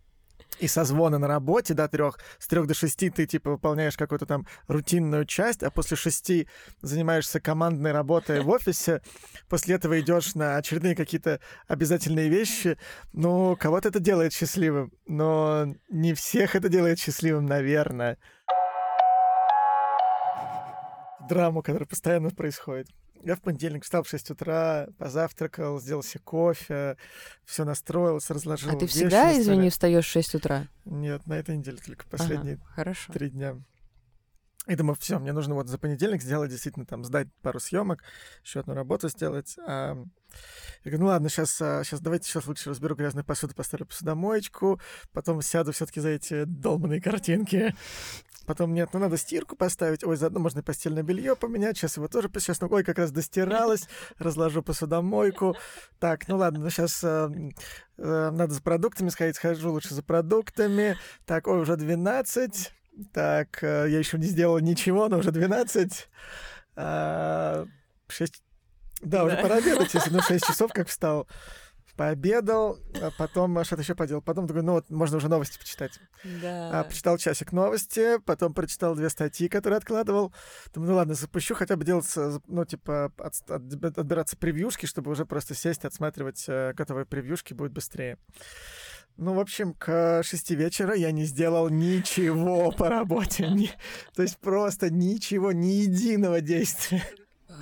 [0.60, 4.45] и созвоны на работе до трех, с трех до шести ты типа выполняешь какую-то там
[4.67, 6.47] рутинную часть, а после шести
[6.82, 9.02] занимаешься командной работой в офисе,
[9.50, 12.78] после этого идешь на очередные какие-то обязательные вещи.
[13.13, 18.17] Ну, кого-то это делает счастливым, но не всех это делает счастливым, наверное.
[21.27, 22.88] Драму, которая постоянно происходит.
[23.23, 26.97] Я в понедельник встал в 6 утра, позавтракал, сделал себе кофе,
[27.45, 29.41] все настроился, разложил А ты вещи всегда, столе.
[29.41, 30.67] извини, встаешь в 6 утра?
[30.86, 33.13] Нет, на этой неделе только Ага, последние хорошо.
[33.13, 33.57] три дня.
[34.67, 38.04] И думаю, все, мне нужно вот за понедельник сделать действительно там сдать пару съемок,
[38.43, 39.58] еще одну работу сделать.
[39.67, 39.95] А,
[40.84, 44.80] я говорю, ну ладно, сейчас, сейчас давайте сейчас лучше разберу грязную посуду, поставлю посудомоечку,
[45.13, 47.76] потом сяду все-таки за эти долбанные картинки.
[48.45, 50.04] Потом нет, ну надо стирку поставить.
[50.04, 51.78] Ой, заодно можно и постельное белье поменять.
[51.78, 53.88] Сейчас его тоже сейчас, ну, ой, как раз достиралось.
[54.17, 55.56] Разложу посудомойку.
[56.00, 57.02] Так, ну ладно, ну сейчас
[57.97, 60.97] надо за продуктами сходить, схожу лучше за продуктами.
[61.26, 62.74] Так, ой, уже 12.
[63.13, 66.10] Так, э, я еще не сделал ничего, но уже 12.
[66.75, 67.65] А,
[68.08, 68.43] 6...
[69.01, 69.41] Да, уже Да.
[69.41, 71.27] пора обедать, если ну 6 часов как встал.
[71.97, 74.21] Пообедал, а потом что-то еще поделал.
[74.21, 75.99] Потом такой, ну вот, можно уже новости почитать.
[76.41, 76.80] Да.
[76.80, 80.34] А, почитал часик новости, потом прочитал две статьи, которые откладывал.
[80.73, 85.12] Думаю, ну ладно, запущу, хотя бы делать, э, ну, типа, от- от- отбираться превьюшки, чтобы
[85.12, 88.17] уже просто сесть, отсматривать э, готовые превьюшки будет быстрее.
[89.17, 93.50] Ну, в общем, к шести вечера я не сделал ничего по работе.
[94.15, 97.04] То есть просто ничего, ни единого действия.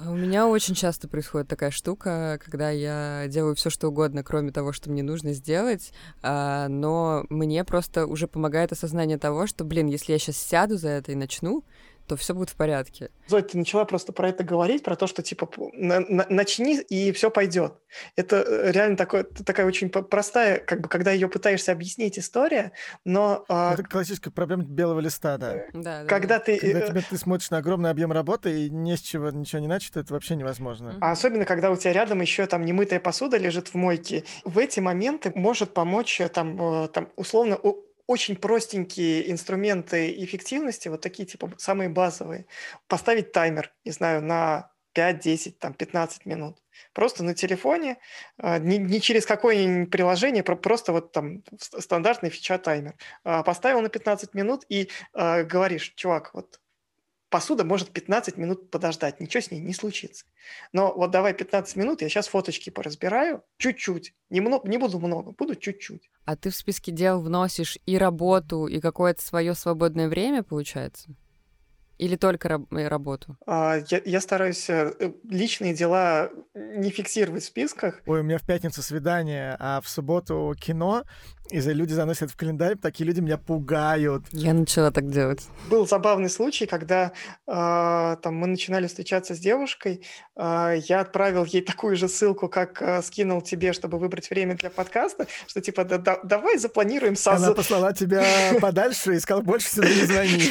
[0.05, 4.71] У меня очень часто происходит такая штука, когда я делаю все, что угодно, кроме того,
[4.71, 10.13] что мне нужно сделать, а, но мне просто уже помогает осознание того, что, блин, если
[10.13, 11.65] я сейчас сяду за это и начну,
[12.09, 13.11] то все будет в порядке.
[13.27, 17.11] Зоя, ты начала просто про это говорить, про то, что типа на- на- начни и
[17.11, 17.73] все пойдет.
[18.15, 22.71] Это э, реально такое, такая очень простая, как бы, когда ее пытаешься объяснить история,
[23.05, 25.53] но а, Это классическая проблема белого листа, да.
[25.73, 26.45] Да, да, когда да.
[26.45, 29.61] ты, Когда э, тебе, ты смотришь на огромный объем работы и не с чего ничего
[29.61, 30.97] не начато, это вообще невозможно.
[31.01, 34.79] а особенно когда у тебя рядом еще там немытая посуда лежит в мойке, в эти
[34.79, 37.55] моменты может помочь э, там, там условно
[38.09, 42.47] очень простенькие инструменты эффективности, вот такие типа самые базовые.
[42.87, 46.57] Поставить таймер, не знаю, на 5, 10, там 15 минут.
[46.93, 47.99] Просто на телефоне,
[48.39, 52.95] не, не через какое-нибудь приложение, про- просто вот там стандартный фича таймер.
[53.23, 56.59] А, Поставил на 15 минут и а, говоришь, чувак, вот
[57.29, 60.25] посуда может 15 минут подождать, ничего с ней не случится.
[60.73, 65.31] Но вот давай 15 минут, я сейчас фоточки поразбираю, чуть-чуть, не, мно- не буду много,
[65.31, 66.09] буду чуть-чуть.
[66.25, 71.09] А ты в списке дел вносишь и работу, и какое-то свое свободное время, получается?
[71.99, 73.37] Или только раб- э, работу?
[73.45, 78.01] А, Я, я стараюсь э, э, личные дела не фиксировать в списках.
[78.07, 81.03] Ой, у меня в пятницу свидание, а в субботу кино,
[81.51, 84.23] и люди заносят в календарь, такие люди меня пугают.
[84.31, 85.47] Я начала так делать.
[85.69, 87.11] Был забавный случай, когда
[87.47, 92.81] а, там мы начинали встречаться с девушкой, а, я отправил ей такую же ссылку, как
[92.81, 97.37] а, скинул тебе, чтобы выбрать время для подкаста, что типа «Да- да- давай запланируем Она
[97.37, 97.55] сразу.
[97.55, 98.23] послала тебя
[98.61, 100.43] подальше и сказала, больше сюда не звони.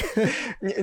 [0.61, 0.83] Не,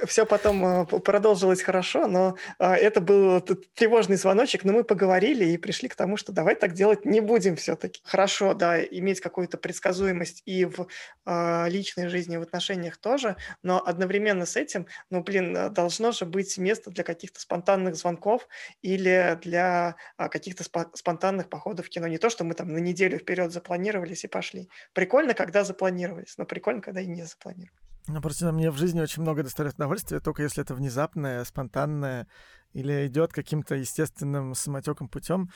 [0.00, 5.44] не, все, потом п- продолжилось хорошо, но а, это был тревожный звоночек, но мы поговорили
[5.44, 8.00] и пришли к тому, что давай так делать не будем все-таки.
[8.04, 10.86] Хорошо, да, иметь какую-то предсказуемость и в
[11.24, 16.24] а, личной жизни, в отношениях тоже, но одновременно с этим, ну, блин, а, должно же
[16.24, 18.48] быть место для каких-то спонтанных звонков
[18.82, 22.06] или для а, каких-то спо- спонтанных походов в кино.
[22.06, 24.68] Не то, что мы там на неделю вперед запланировались и пошли.
[24.92, 27.89] Прикольно, когда запланировались, но прикольно, когда и не запланировались.
[28.12, 32.26] Ну, просто мне в жизни очень много доставляет удовольствия, только если это внезапное, спонтанное
[32.72, 35.50] или идет каким-то естественным самотеком путем.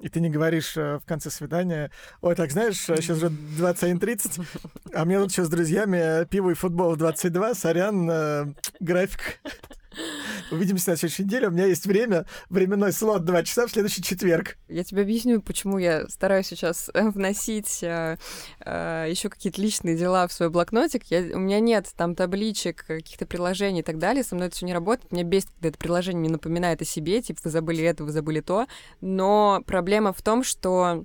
[0.00, 4.44] И ты не говоришь э, в конце свидания, ой, так знаешь, сейчас уже 21.30,
[4.94, 9.40] а мне тут сейчас с друзьями э, пиво и футбол в 22, сорян, э, график.
[10.50, 14.56] Увидимся на следующей неделе, у меня есть время, временной слот 2 часа в следующий четверг.
[14.68, 17.82] Я тебе объясню, почему я стараюсь сейчас э, вносить
[18.62, 21.04] еще какие-то личные дела в свой блокнотик.
[21.04, 24.24] Я, у меня нет там табличек, каких-то приложений и так далее.
[24.24, 25.12] Со мной это все не работает.
[25.12, 27.22] Меня бесит, когда это приложение мне напоминает о себе.
[27.22, 28.66] Типа, вы забыли это, вы забыли то.
[29.00, 31.04] Но проблема в том, что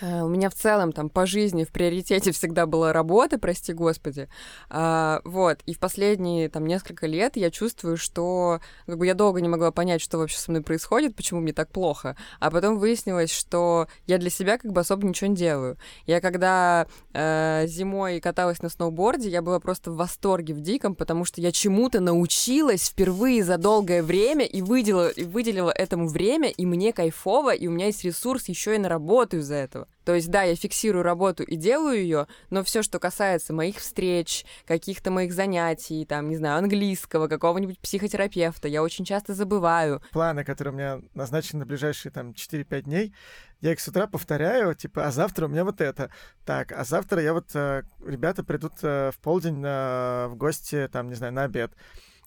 [0.00, 4.28] у меня в целом там по жизни в приоритете всегда была работа, прости господи.
[4.70, 5.60] А, вот.
[5.66, 9.72] И в последние там несколько лет я чувствую, что как бы я долго не могла
[9.72, 12.16] понять, что вообще со мной происходит, почему мне так плохо.
[12.40, 15.76] А потом выяснилось, что я для себя как бы особо ничего не делаю.
[16.06, 21.24] Я когда э, зимой каталась на сноуборде, я была просто в восторге в диком, потому
[21.24, 26.66] что я чему-то научилась впервые за долгое время и выделила, и выделила этому время, и
[26.66, 29.87] мне кайфово, и у меня есть ресурс еще и на работу из-за этого.
[30.08, 34.46] То есть, да, я фиксирую работу и делаю ее, но все, что касается моих встреч,
[34.66, 40.00] каких-то моих занятий, там, не знаю, английского, какого-нибудь психотерапевта, я очень часто забываю.
[40.12, 43.14] Планы, которые у меня назначены на ближайшие там 4-5 дней,
[43.60, 46.10] я их с утра повторяю, типа, а завтра у меня вот это.
[46.46, 51.08] Так, а завтра я вот, э, ребята придут э, в полдень э, в гости, там,
[51.08, 51.72] не знаю, на обед.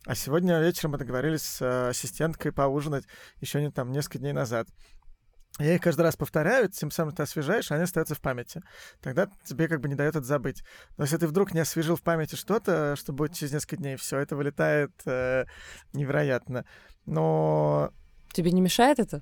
[0.05, 3.05] А сегодня вечером мы договорились с ассистенткой поужинать
[3.39, 4.67] еще не там несколько дней назад.
[5.59, 8.61] Я их каждый раз повторяю, тем самым ты освежаешь, а они остаются в памяти.
[9.01, 10.63] Тогда тебе как бы не дает это забыть.
[10.97, 14.19] Но если ты вдруг не освежил в памяти что-то, что будет через несколько дней, все
[14.19, 15.45] это вылетает э,
[15.93, 16.65] невероятно.
[17.05, 17.91] Но...
[18.33, 19.21] Тебе не мешает это?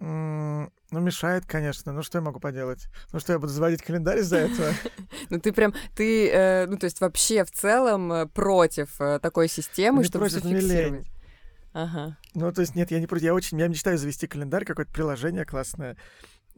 [0.00, 1.92] Ну, мешает, конечно.
[1.92, 2.88] Ну, что я могу поделать?
[3.12, 4.72] Ну, что я буду заводить календарь из-за этого?
[5.30, 9.48] Ну, ты прям, ты, э, ну, то есть вообще в целом э, против э, такой
[9.48, 11.06] системы, Не чтобы зафиксировать.
[11.74, 12.16] Ага.
[12.34, 13.24] Ну, то есть, нет, я не против.
[13.24, 13.58] Я очень...
[13.58, 15.96] Я мечтаю завести календарь, какое-то приложение классное,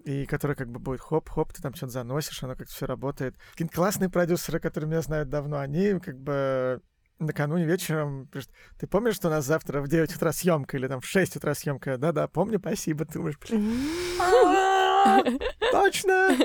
[0.04, 3.34] и которое как бы будет хоп-хоп, ты там что-то заносишь, оно как-то все работает.
[3.52, 6.82] Какие-то классные продюсеры, которые меня знают давно, они как бы
[7.18, 11.00] накануне вечером пишут, ты помнишь, что у нас завтра в 9 утра съемка или там
[11.00, 11.96] в 6 утра съемка?
[11.96, 13.06] Да-да, помню, спасибо.
[13.06, 13.72] Ты думаешь, «Блин,
[15.72, 16.36] точно!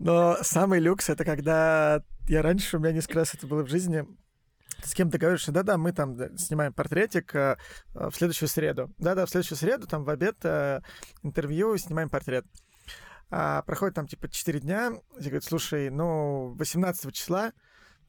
[0.00, 4.04] Но самый люкс— это когда я раньше, у меня несколько раз это было в жизни,
[4.82, 7.56] с кем договоришься, да-да, мы там снимаем портретик э,
[7.94, 8.92] э, в следующую среду.
[8.98, 10.80] Да-да, в следующую среду, там в обед э,
[11.22, 12.44] интервью, снимаем портрет.
[13.30, 17.52] А проходит там типа 4 дня, и говорят, слушай, ну, 18 числа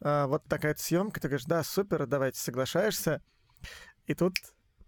[0.01, 3.21] э, вот такая съемка, ты говоришь, да, супер, давайте, соглашаешься.
[4.06, 4.36] И тут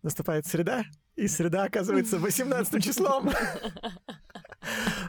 [0.04, 0.84] наступает среда,
[1.16, 3.32] и среда оказывается 18 числом.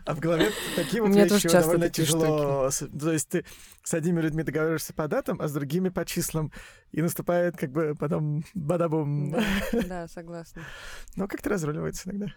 [0.05, 2.71] А в голове такие У вот меня вещи тоже часто довольно тяжело.
[2.71, 3.45] То есть ты
[3.83, 6.53] с одними людьми договариваешься по датам, а с другими по числам.
[6.93, 9.35] И наступает как бы потом бадабум.
[9.73, 10.63] Да, согласна.
[11.17, 12.33] Но как-то разруливается иногда.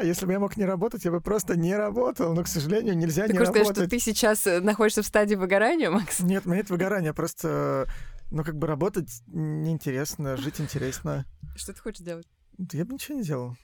[0.00, 2.32] А если бы я мог не работать, я бы просто не работал.
[2.32, 3.82] Но, к сожалению, нельзя Ты не хочешь сказать, работать.
[3.82, 6.20] что ты сейчас э, находишься в стадии выгорания, Макс?
[6.20, 7.86] Нет, у меня нет выгорания, просто,
[8.30, 11.26] ну, как бы работать неинтересно, жить интересно.
[11.54, 12.26] Что ты хочешь делать?
[12.56, 13.56] Да я бы ничего не делал.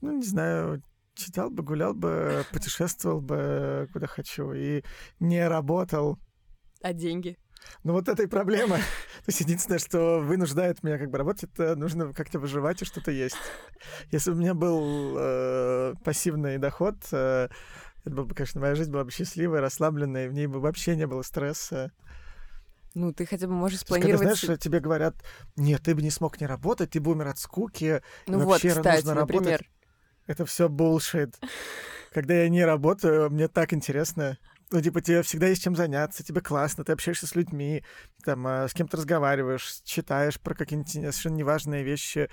[0.00, 0.82] Ну, не знаю,
[1.14, 4.82] читал бы, гулял бы, путешествовал бы куда хочу и
[5.20, 6.18] не работал.
[6.82, 7.36] А деньги?
[7.84, 8.76] Ну, вот это и проблема.
[9.24, 13.10] То есть единственное, что вынуждает меня как бы работать, это нужно как-то выживать и что-то
[13.10, 13.36] есть.
[14.10, 17.48] Если бы у меня был э, пассивный доход, э,
[18.04, 20.94] это было бы, конечно, моя жизнь была бы счастливая, расслабленная, и в ней бы вообще
[20.96, 21.92] не было стресса.
[22.94, 24.38] Ну, ты хотя бы можешь есть, когда, спланировать...
[24.38, 25.16] знаешь, тебе говорят,
[25.56, 28.70] нет, ты бы не смог не работать, ты бы умер от скуки, Ну вот, вообще
[28.70, 29.60] кстати, нужно работать.
[30.26, 31.34] Это все bullshit.
[32.12, 34.38] Когда я не работаю, мне так интересно.
[34.70, 37.84] Ну, типа, тебе всегда есть чем заняться, тебе классно, ты общаешься с людьми,
[38.24, 42.28] там, а, с кем-то разговариваешь, читаешь про какие-нибудь совершенно неважные вещи,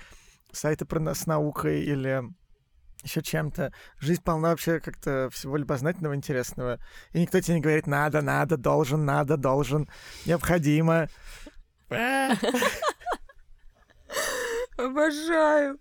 [0.50, 2.24] сайты про нас с наукой или
[3.04, 3.72] еще чем-то.
[4.00, 6.80] Жизнь полна вообще как-то всего любознательного, интересного.
[7.12, 9.88] И никто тебе не говорит «надо, надо, должен, надо, должен,
[10.26, 11.08] необходимо».
[14.76, 15.78] Обожаю.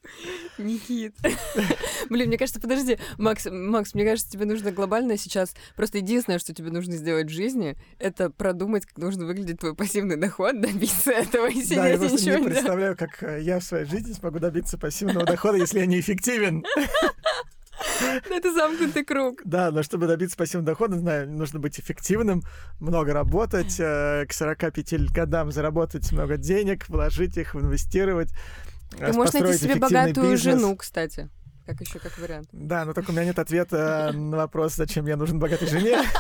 [0.58, 1.16] Никит.
[2.10, 5.54] Блин, мне кажется, подожди, Макс, Макс, мне кажется, тебе нужно глобально сейчас...
[5.76, 10.18] Просто единственное, что тебе нужно сделать в жизни, это продумать, как нужно выглядеть твой пассивный
[10.18, 13.86] доход, добиться этого и Да, я сидеть просто не представляю, как э, я в своей
[13.86, 16.64] жизни смогу добиться пассивного дохода, если я неэффективен.
[18.30, 19.42] Это замкнутый круг.
[19.44, 22.44] Да, но чтобы добиться пассивного дохода, знаю, нужно быть эффективным,
[22.80, 28.30] много работать, э, к 45 годам заработать много денег, вложить их, инвестировать.
[29.00, 30.42] Э, Ты можешь найти себе богатую бизнес.
[30.42, 31.30] жену, кстати.
[31.66, 32.50] Как еще как вариант.
[32.52, 35.98] Да, но только у меня нет ответа на вопрос, зачем я нужен богатой жене.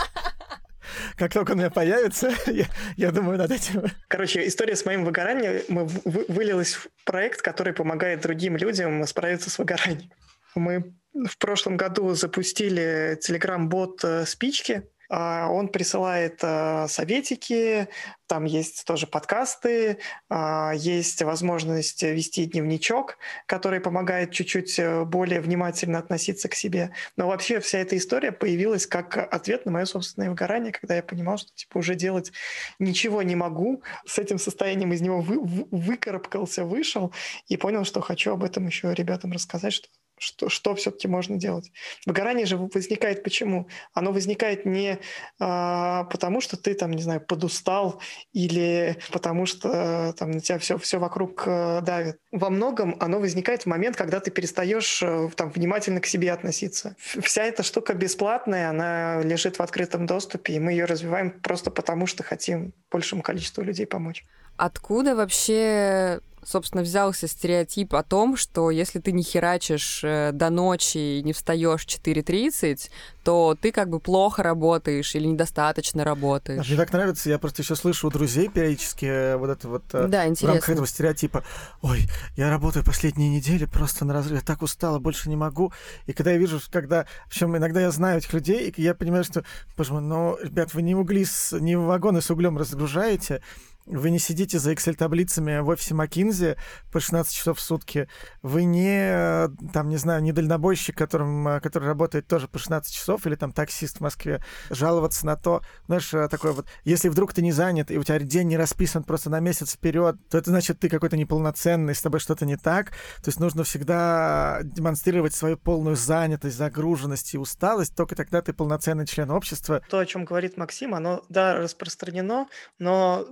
[1.18, 2.66] Как только он у меня появится, я,
[2.98, 3.84] я думаю над этим.
[4.08, 9.06] Короче, история с моим выгоранием мы в- вы- вылилась в проект, который помогает другим людям
[9.08, 10.12] справиться с выгоранием.
[10.56, 14.84] Мы в прошлом году запустили телеграм-бот э, «Спички».
[15.16, 17.88] А, Он присылает э, советики,
[18.26, 26.00] там есть тоже подкасты, а, есть возможность вести дневничок, который помогает чуть-чуть э, более внимательно
[26.00, 26.94] относиться к себе.
[27.16, 31.38] Но вообще вся эта история появилась как ответ на мое собственное выгорание, когда я понимал,
[31.38, 32.32] что типа уже делать
[32.80, 37.14] ничего не могу, с этим состоянием из него вы- вы- выкарабкался, вышел
[37.48, 39.90] и понял, что хочу об этом еще ребятам рассказать, что
[40.24, 41.72] что, что все-таки можно делать.
[42.06, 43.68] Выгорание же возникает почему?
[43.94, 45.00] Оно возникает не
[45.40, 50.58] а, потому, что ты там, не знаю, подустал или потому, что э, там на тебя
[50.60, 52.18] все, все вокруг э, давит.
[52.32, 56.96] Во многом оно возникает в момент, когда ты перестаешь э, там внимательно к себе относиться.
[56.98, 62.08] Вся эта штука бесплатная, она лежит в открытом доступе, и мы ее развиваем просто потому,
[62.08, 64.26] что хотим большему количеству людей помочь.
[64.56, 70.98] Откуда вообще собственно, взялся стереотип о том, что если ты не херачишь э, до ночи
[70.98, 72.90] и не встаешь в 4.30,
[73.24, 76.68] то ты как бы плохо работаешь или недостаточно работаешь.
[76.68, 80.08] Мне так нравится, я просто еще слышу у друзей периодически э, вот это вот э,
[80.08, 81.44] Да, в рамках этого стереотипа.
[81.82, 82.02] Ой,
[82.36, 85.72] я работаю последние недели просто на разрыв, я так устала, больше не могу.
[86.06, 89.24] И когда я вижу, когда, в общем, иногда я знаю этих людей, и я понимаю,
[89.24, 89.44] что,
[89.78, 93.42] боже мой, ну, ребят, вы не угли, с, не вагоны с углем разгружаете,
[93.86, 96.56] вы не сидите за Excel-таблицами в офисе Макинзи
[96.92, 98.08] по 16 часов в сутки.
[98.42, 102.94] Вы не, э, там, не знаю, не дальнобойщик, которым, э, который работает тоже по 16
[102.94, 104.44] часов, или там таксист в Москве.
[104.70, 108.20] Жаловаться на то, знаешь, э, такое вот, если вдруг ты не занят, и у тебя
[108.20, 112.20] день не расписан просто на месяц вперед, то это значит, ты какой-то неполноценный, с тобой
[112.20, 112.92] что-то не так.
[113.22, 119.06] То есть нужно всегда демонстрировать свою полную занятость, загруженность и усталость, только тогда ты полноценный
[119.06, 119.82] член общества.
[119.90, 122.48] То, о чем говорит Максим, оно, да, распространено,
[122.80, 123.26] но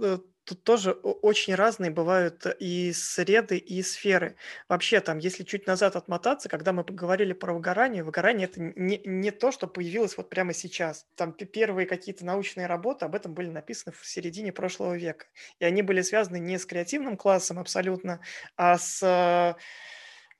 [0.51, 4.35] тут тоже очень разные бывают и среды, и сферы.
[4.67, 9.31] Вообще, там, если чуть назад отмотаться, когда мы поговорили про выгорание, выгорание это не, не
[9.31, 11.07] то, что появилось вот прямо сейчас.
[11.15, 15.27] Там пе- первые какие-то научные работы об этом были написаны в середине прошлого века.
[15.59, 18.19] И они были связаны не с креативным классом абсолютно,
[18.57, 19.55] а с э,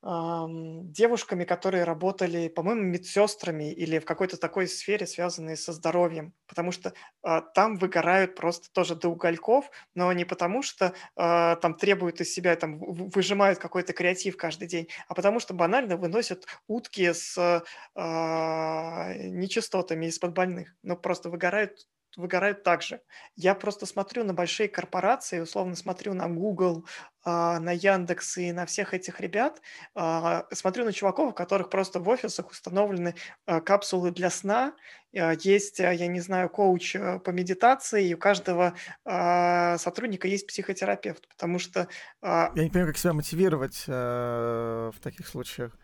[0.03, 6.93] девушками, которые работали, по-моему, медсестрами или в какой-то такой сфере, связанной со здоровьем, потому что
[7.21, 12.33] а, там выгорают просто тоже до угольков, но не потому что а, там требуют из
[12.33, 19.13] себя, там выжимают какой-то креатив каждый день, а потому что банально выносят утки с а,
[19.13, 21.87] нечистотами из-под больных, ну просто выгорают
[22.17, 23.01] выгорают так же.
[23.35, 26.85] Я просто смотрю на большие корпорации, условно смотрю на Google,
[27.23, 29.61] а, на Яндекс и на всех этих ребят,
[29.93, 33.13] а, смотрю на чуваков, у которых просто в офисах установлены
[33.45, 34.73] а, капсулы для сна,
[35.13, 41.89] есть, я не знаю, коуч по медитации, и у каждого сотрудника есть психотерапевт, потому что
[42.21, 45.77] Я не понимаю, как себя мотивировать в таких случаях.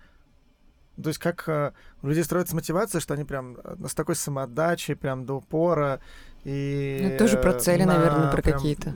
[1.02, 4.96] То есть как э, у людей строится мотивация, что они прям э, с такой самоотдачей,
[4.96, 6.00] прям до упора
[6.44, 7.10] и...
[7.12, 8.96] Ну, тоже про цели, на наверное, про какие-то.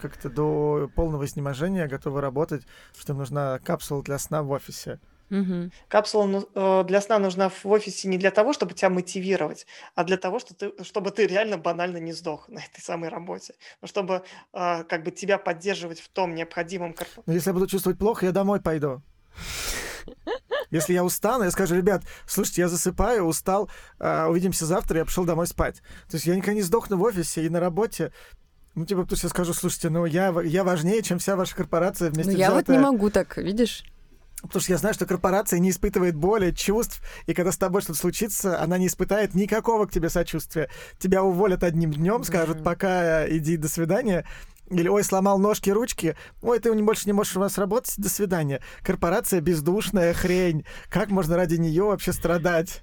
[0.00, 2.62] Как-то до полного изнеможения готовы работать,
[2.98, 4.98] что им нужна капсула для сна в офисе.
[5.28, 5.70] Мгм.
[5.86, 10.02] Капсула ну, э, для сна нужна в офисе не для того, чтобы тебя мотивировать, а
[10.02, 13.54] для того, что ты, чтобы ты реально банально не сдох на этой самой работе.
[13.80, 18.26] Ну, чтобы как бы тебя поддерживать в том необходимом Но если я буду чувствовать плохо,
[18.26, 19.00] я домой пойду.
[20.70, 23.68] Если я устану, я скажу, ребят, слушайте, я засыпаю, устал,
[23.98, 25.82] а, увидимся завтра, я пошел домой спать.
[26.08, 28.12] То есть я никогда не сдохну в офисе и на работе.
[28.74, 32.10] Ну, типа, потому что я скажу, слушайте, ну, я, я важнее, чем вся ваша корпорация
[32.10, 32.80] вместе Ну, я вот не взятая».
[32.80, 33.84] могу так, видишь?
[34.42, 37.98] Потому что я знаю, что корпорация не испытывает боли, чувств, и когда с тобой что-то
[37.98, 40.70] случится, она не испытает никакого к тебе сочувствия.
[40.98, 44.24] Тебя уволят одним днем, скажут, пока иди, до свидания.
[44.70, 48.62] Или, ой, сломал ножки, ручки, ой, ты больше не можешь у нас работать, до свидания.
[48.82, 50.64] Корпорация бездушная хрень.
[50.88, 52.82] Как можно ради нее вообще страдать?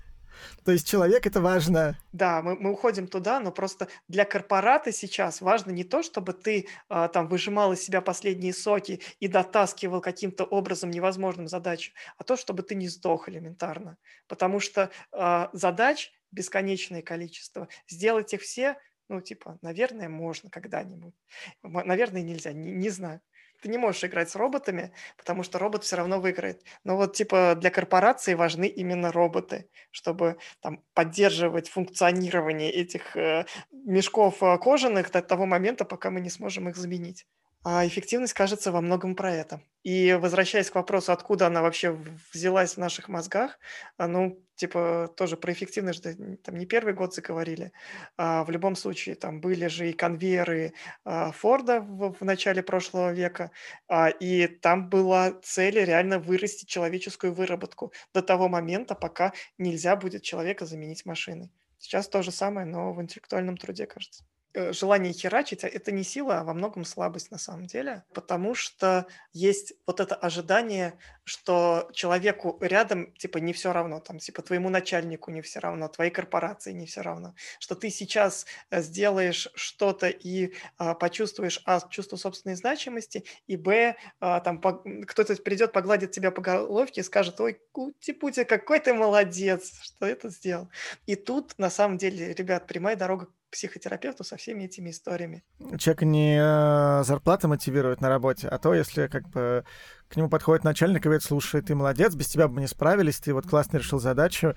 [0.65, 1.97] То есть человек это важно.
[2.11, 6.67] Да, мы, мы уходим туда, но просто для корпората сейчас важно не то, чтобы ты
[6.89, 12.35] а, там выжимал из себя последние соки и дотаскивал каким-то образом невозможным задачу, а то,
[12.35, 13.97] чтобы ты не сдох элементарно.
[14.27, 17.67] Потому что а, задач бесконечное количество.
[17.87, 18.77] Сделать их все,
[19.09, 21.15] ну, типа, наверное, можно когда-нибудь.
[21.63, 23.21] Наверное, нельзя, не, не знаю.
[23.61, 26.63] Ты не можешь играть с роботами, потому что робот все равно выиграет.
[26.83, 34.43] Но вот, типа, для корпорации важны именно роботы, чтобы там поддерживать функционирование этих э, мешков
[34.43, 37.25] э, кожаных до того момента, пока мы не сможем их заменить.
[37.63, 39.61] А эффективность, кажется, во многом про это.
[39.83, 41.97] И возвращаясь к вопросу, откуда она вообще
[42.33, 43.59] взялась в наших мозгах,
[43.97, 47.71] а, ну, типа, тоже про эффективность же там не первый год заговорили.
[48.17, 50.73] А, в любом случае, там были же и конвейеры
[51.05, 53.51] а, Форда в, в начале прошлого века,
[53.87, 60.23] а, и там была цель реально вырастить человеческую выработку до того момента, пока нельзя будет
[60.23, 61.51] человека заменить машиной.
[61.77, 64.25] Сейчас то же самое, но в интеллектуальном труде, кажется.
[64.57, 68.55] Э, Желание херачить а это не сила, а во многом слабость на самом деле, потому
[68.55, 74.69] что есть вот это ожидание, что человеку рядом, типа, не все равно, там, типа, твоему
[74.69, 80.07] начальнику не все равно, твоей корпорации не все равно, что ты сейчас э, сделаешь что-то
[80.07, 86.11] и а, почувствуешь, а, чувство собственной значимости, и, б, а, там, по- кто-то придет, погладит
[86.11, 90.69] тебя по головке и скажет, ой, Кути-пути, какой ты молодец, что это сделал.
[91.05, 95.43] И тут, на самом деле, ребят, прямая дорога психотерапевту со всеми этими историями.
[95.77, 99.63] Человека не э, зарплата мотивирует на работе, а то, если как бы
[100.09, 103.19] к нему подходит начальник и говорит, слушай, ты молодец, без тебя бы мы не справились,
[103.19, 104.55] ты вот классно решил задачу,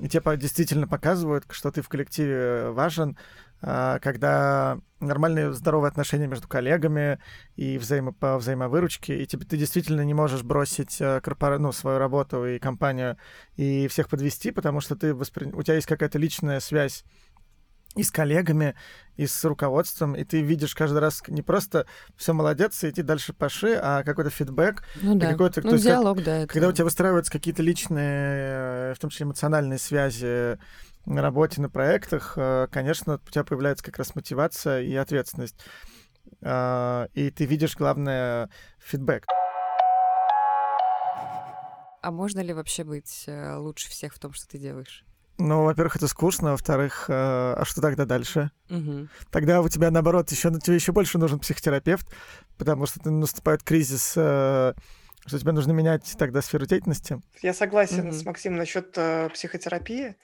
[0.00, 3.16] и тебе действительно показывают, что ты в коллективе важен,
[3.64, 7.20] а, когда нормальные здоровые отношения между коллегами
[7.54, 11.58] и взаимо по взаимовыручке, и тебе ты действительно не можешь бросить э, корпора...
[11.58, 13.16] ну, свою работу и компанию
[13.56, 15.46] и всех подвести, потому что ты воспри...
[15.52, 17.04] у тебя есть какая-то личная связь
[17.94, 18.74] и с коллегами,
[19.16, 21.86] и с руководством, и ты видишь каждый раз не просто
[22.16, 25.30] все молодец, и идти дальше паши, а какой-то фидбэк, Ну да.
[25.32, 26.38] какой-то, Ну, есть как- диалог, да.
[26.38, 30.58] это- когда у тебя выстраиваются какие-то личные, э, в том числе эмоциональные связи
[31.04, 35.56] на работе, на проектах, э, конечно, у тебя появляется как раз мотивация и ответственность.
[36.40, 39.24] А, И ты видишь, главное, фидбэк.
[42.04, 45.04] А можно ли вообще быть э, лучше всех в том, что ты делаешь?
[45.38, 48.50] Ну, во-первых, это скучно, во-вторых, э, а что тогда дальше?
[48.68, 49.08] Мгм.
[49.30, 52.06] Тогда у тебя, наоборот, еще, тебе еще больше нужен психотерапевт,
[52.58, 54.74] потому что ты- наступает кризис, э,
[55.26, 57.20] что тебе нужно менять тогда сферу деятельности.
[57.42, 58.12] Я согласен Мгм.
[58.12, 60.16] с Максимом насчет э, психотерапии.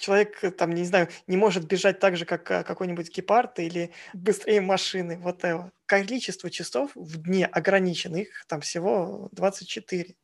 [0.00, 3.92] Человек, э, там, не знаю, не может бежать так же, как э, какой-нибудь гепард или
[4.14, 5.70] быстрее машины, вот это.
[5.84, 10.14] Количество часов в дне ограничено, их там всего 24.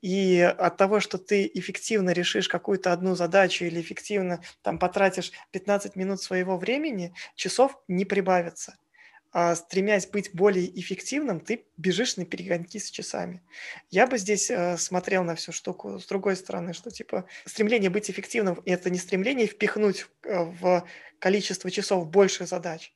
[0.00, 5.96] И от того, что ты эффективно решишь какую-то одну задачу или эффективно там потратишь 15
[5.96, 8.76] минут своего времени, часов не прибавится.
[9.32, 13.42] А стремясь быть более эффективным, ты бежишь на перегонки с часами.
[13.90, 18.10] Я бы здесь э, смотрел на всю штуку с другой стороны, что типа стремление быть
[18.10, 20.86] эффективным– это не стремление впихнуть э, в
[21.18, 22.94] количество часов больше задач,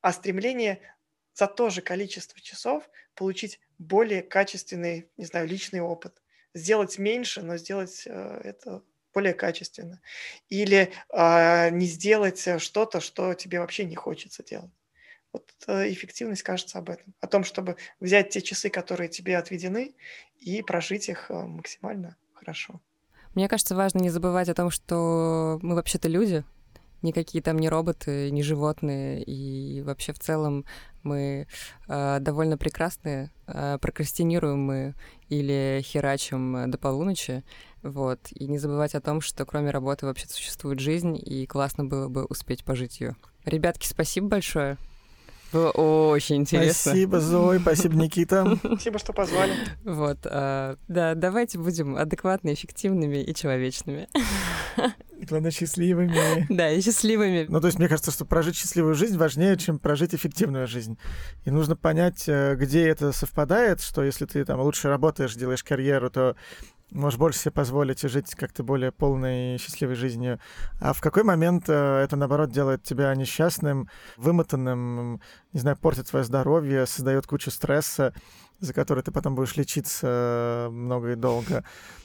[0.00, 0.80] а стремление
[1.34, 6.22] за то же количество часов получить более качественный, не знаю, личный опыт.
[6.54, 10.00] Сделать меньше, но сделать э, это более качественно.
[10.48, 14.70] Или а, не сделать э, что-то, что тебе вообще не хочется делать.
[15.32, 17.14] Вот э, эффективность кажется об этом.
[17.20, 19.94] О том, чтобы взять те часы, которые тебе отведены,
[20.38, 22.80] и прожить их э, максимально хорошо.
[23.34, 26.44] Мне кажется, важно не забывать о том, что мы вообще-то люди,
[27.02, 30.64] никакие там не роботы, не животные, и вообще в целом
[31.02, 31.46] мы
[31.88, 34.94] э, довольно прекрасные, э, прокрастинируем мы
[35.28, 37.44] или херачим э, до полуночи,
[37.82, 42.08] вот, и не забывать о том, что кроме работы вообще существует жизнь, и классно было
[42.08, 43.16] бы успеть пожить ее.
[43.44, 44.76] Ребятки, спасибо большое.
[45.52, 46.92] Было очень интересно.
[46.92, 48.58] Спасибо, Зой, спасибо, Никита.
[48.64, 49.52] Спасибо, что позвали.
[49.84, 54.08] Вот, а, да, давайте будем адекватными, эффективными и человечными.
[55.28, 56.46] Главное, счастливыми.
[56.48, 57.46] Да, и счастливыми.
[57.48, 60.98] Ну, то есть, мне кажется, что прожить счастливую жизнь важнее, чем прожить эффективную жизнь.
[61.44, 66.10] И нужно понять, э, где это совпадает, что если ты там лучше работаешь, делаешь карьеру,
[66.10, 66.36] то
[66.90, 70.40] можешь больше себе позволить и жить как-то более полной и счастливой жизнью.
[70.80, 75.20] А в какой момент э, это, наоборот, делает тебя несчастным, вымотанным,
[75.52, 78.14] не знаю, портит твое здоровье, создает кучу стресса,
[78.58, 81.64] за который ты потом будешь лечиться э, много и долго.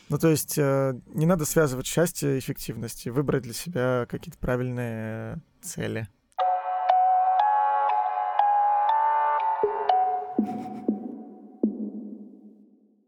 [0.10, 4.38] Ну, то есть э, не надо связывать счастье и эффективность, и выбрать для себя какие-то
[4.40, 6.08] правильные цели.